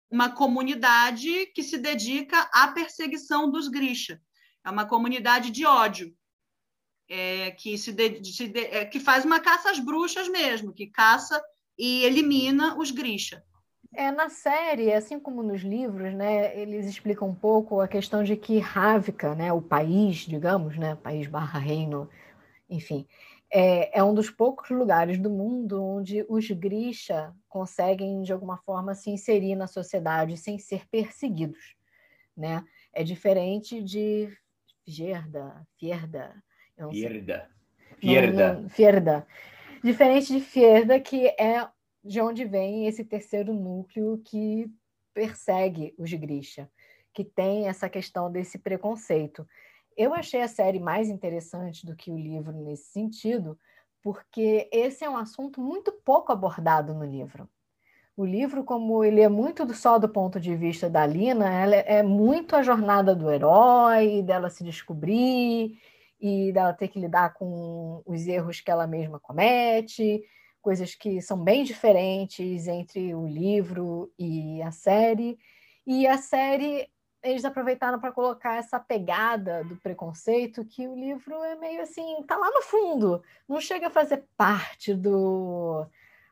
[0.10, 4.22] uma comunidade que se dedica à perseguição dos Grisha.
[4.64, 6.16] É uma comunidade de ódio
[7.10, 10.88] é, que, se, de, se de, é, que faz uma caça às bruxas mesmo, que
[10.88, 11.42] caça
[11.78, 13.44] e elimina os Grisha.
[13.94, 18.36] É, na série, assim como nos livros, né, eles explicam um pouco a questão de
[18.36, 22.10] que Ravka, né, o país, digamos, né, país barra reino,
[22.70, 23.08] enfim,
[23.52, 28.94] é, é, um dos poucos lugares do mundo onde os Grisha conseguem, de alguma forma,
[28.94, 31.76] se inserir na sociedade sem ser perseguidos.
[32.36, 32.64] Né?
[32.94, 34.30] É diferente de
[34.86, 36.36] Gerda, Fierda,
[36.92, 37.50] Fierda.
[38.00, 38.66] Fierda.
[38.70, 39.28] Fierda.
[39.84, 41.68] Diferente de Fierda, que é
[42.04, 44.72] de onde vem esse terceiro núcleo que
[45.14, 46.70] persegue os Grisha,
[47.14, 49.48] que tem essa questão desse preconceito.
[49.96, 53.58] Eu achei a série mais interessante do que o livro nesse sentido,
[54.02, 57.50] porque esse é um assunto muito pouco abordado no livro.
[58.16, 62.02] O livro, como ele é muito só do ponto de vista da Lina, ela é
[62.02, 65.80] muito a jornada do herói, dela se descobrir
[66.20, 70.24] e dela ter que lidar com os erros que ela mesma comete,
[70.62, 75.38] coisas que são bem diferentes entre o livro e a série.
[75.86, 76.90] E a série
[77.24, 82.38] eles aproveitaram para colocar essa pegada do preconceito que o livro é meio assim, tá
[82.38, 85.86] lá no fundo, não chega a fazer parte do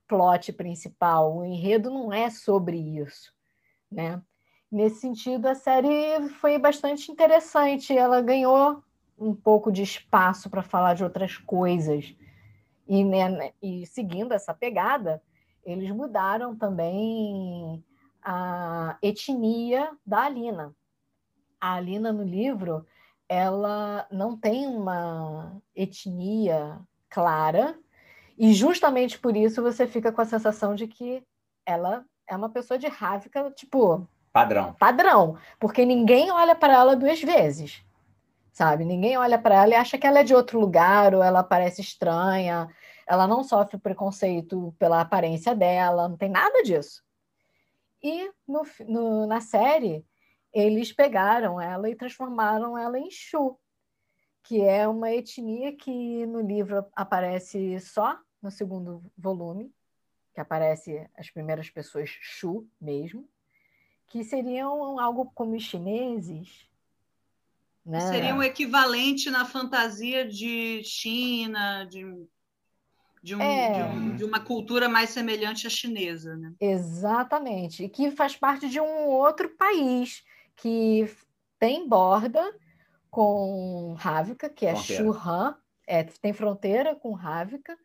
[0.07, 1.37] plot principal.
[1.37, 3.33] O enredo não é sobre isso,
[3.91, 4.21] né?
[4.71, 7.95] Nesse sentido, a série foi bastante interessante.
[7.95, 8.83] Ela ganhou
[9.17, 12.15] um pouco de espaço para falar de outras coisas.
[12.87, 15.21] E, né, e seguindo essa pegada,
[15.63, 17.83] eles mudaram também
[18.21, 20.75] a etnia da Alina.
[21.59, 22.85] A Alina no livro,
[23.27, 27.79] ela não tem uma etnia clara,
[28.37, 31.23] e justamente por isso você fica com a sensação de que
[31.65, 34.07] ela é uma pessoa de Ravka, tipo.
[34.33, 34.73] Padrão.
[34.73, 35.37] Padrão.
[35.59, 37.84] Porque ninguém olha para ela duas vezes.
[38.55, 38.85] Sabe?
[38.85, 41.81] Ninguém olha para ela e acha que ela é de outro lugar, ou ela parece
[41.81, 42.69] estranha.
[43.05, 47.03] Ela não sofre preconceito pela aparência dela, não tem nada disso.
[48.01, 50.05] E no, no, na série,
[50.53, 53.59] eles pegaram ela e transformaram ela em Shu,
[54.41, 59.69] que é uma etnia que no livro aparece só no segundo volume,
[60.33, 63.27] que aparece as primeiras pessoas Shu mesmo,
[64.07, 66.69] que seriam algo como os chineses.
[67.85, 67.99] Né?
[68.01, 72.03] Seria um equivalente na fantasia de China, de,
[73.21, 73.73] de, um, é...
[73.73, 76.35] de, um, de, uma cultura mais semelhante à chinesa.
[76.35, 76.53] Né?
[76.59, 80.23] Exatamente, e que faz parte de um outro país
[80.55, 81.07] que
[81.59, 82.43] tem borda
[83.11, 85.55] com Ravka, que é Shuhan,
[85.87, 87.77] é, tem fronteira com Ravka,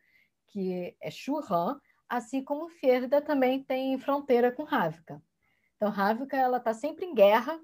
[0.47, 1.79] que é Shuhan,
[2.09, 5.21] assim como Fierda também tem fronteira com Ravka.
[5.77, 7.59] Então, Ravka ela está sempre em guerra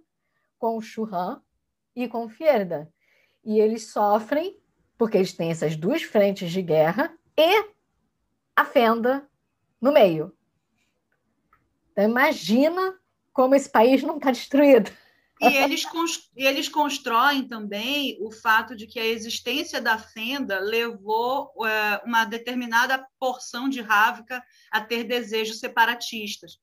[0.58, 1.42] com o Shuhan
[1.98, 2.94] e com Fierda.
[3.44, 4.60] E eles sofrem
[4.98, 7.70] porque eles têm essas duas frentes de guerra e
[8.56, 9.28] a fenda
[9.82, 10.32] no meio.
[11.92, 12.96] Então, imagina
[13.34, 14.92] como esse país não está destruído.
[15.40, 15.86] E eles,
[16.36, 23.08] eles constroem também o fato de que a existência da fenda levou é, uma determinada
[23.20, 26.60] porção de Ravka a ter desejos separatistas.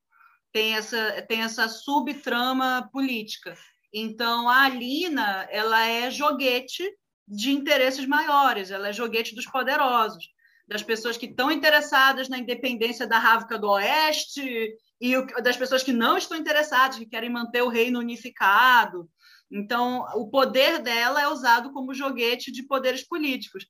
[0.51, 3.57] Tem essa, tem essa subtrama política.
[3.97, 6.83] Então, a Alina ela é joguete
[7.25, 10.27] de interesses maiores, ela é joguete dos poderosos,
[10.67, 15.93] das pessoas que estão interessadas na independência da Ravka do Oeste e das pessoas que
[15.93, 19.09] não estão interessadas, que querem manter o reino unificado.
[19.49, 23.65] Então, o poder dela é usado como joguete de poderes políticos.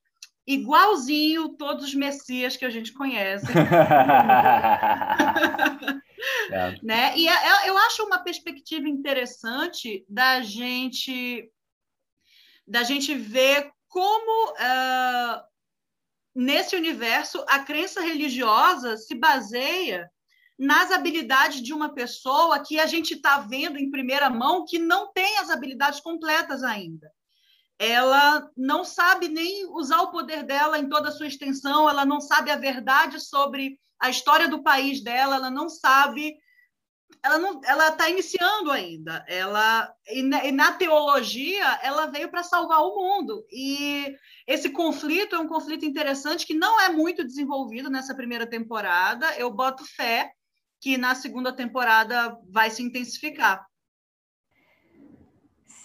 [0.46, 3.46] Igualzinho todos os messias que a gente conhece.
[6.52, 6.78] é.
[6.82, 7.18] né?
[7.18, 11.50] E é, é, eu acho uma perspectiva interessante da gente
[12.66, 15.40] da gente ver como uh,
[16.34, 20.10] nesse universo a crença religiosa se baseia
[20.58, 25.12] nas habilidades de uma pessoa que a gente está vendo em primeira mão que não
[25.12, 27.10] tem as habilidades completas ainda.
[27.78, 32.20] Ela não sabe nem usar o poder dela em toda a sua extensão, ela não
[32.20, 36.36] sabe a verdade sobre a história do país dela, ela não sabe.
[37.22, 39.24] Ela não, ela está iniciando ainda.
[39.28, 44.16] Ela e na, e na teologia ela veio para salvar o mundo e
[44.46, 49.36] esse conflito é um conflito interessante que não é muito desenvolvido nessa primeira temporada.
[49.36, 50.30] Eu boto fé
[50.80, 53.66] que na segunda temporada vai se intensificar.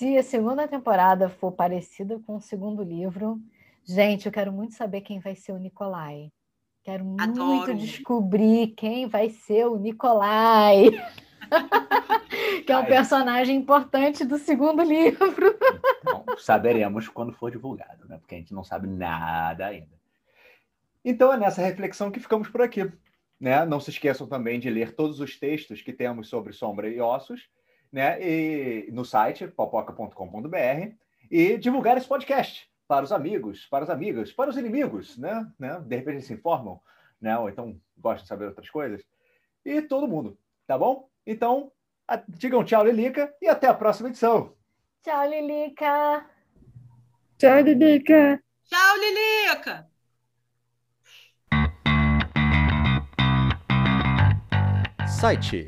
[0.02, 3.40] Se a segunda temporada for parecida com o segundo livro,
[3.84, 6.32] gente, eu quero muito saber quem vai ser o Nicolai.
[6.84, 7.46] Quero Adoro.
[7.46, 10.86] muito descobrir quem vai ser o Nicolai.
[12.66, 15.56] que é um personagem importante do segundo livro.
[16.04, 18.18] Bom, saberemos quando for divulgado, né?
[18.18, 20.02] Porque a gente não sabe nada ainda.
[21.06, 22.92] Então é nessa reflexão que ficamos por aqui.
[23.40, 23.64] Né?
[23.68, 27.48] Não se esqueçam também de ler todos os textos que temos sobre sombra e ossos
[27.92, 28.22] né?
[28.22, 30.96] e, no site popoca.com.br
[31.30, 35.50] e divulgar esse podcast para os amigos, para as amigas, para os inimigos, né?
[35.60, 35.80] né?
[35.86, 36.80] De repente se informam,
[37.20, 37.38] né?
[37.38, 39.04] ou então gostam de saber outras coisas.
[39.66, 40.38] E todo mundo,
[40.68, 41.10] tá bom?
[41.26, 41.72] Então,
[42.08, 44.54] a, digam tchau, Lilica, e até a próxima edição.
[45.04, 46.26] Tchau, Lilica.
[47.38, 48.44] Tchau, Lilica.
[48.66, 49.88] Tchau, Lilica.
[55.08, 55.68] Site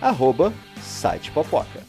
[0.00, 1.82] arroba sitepopoca.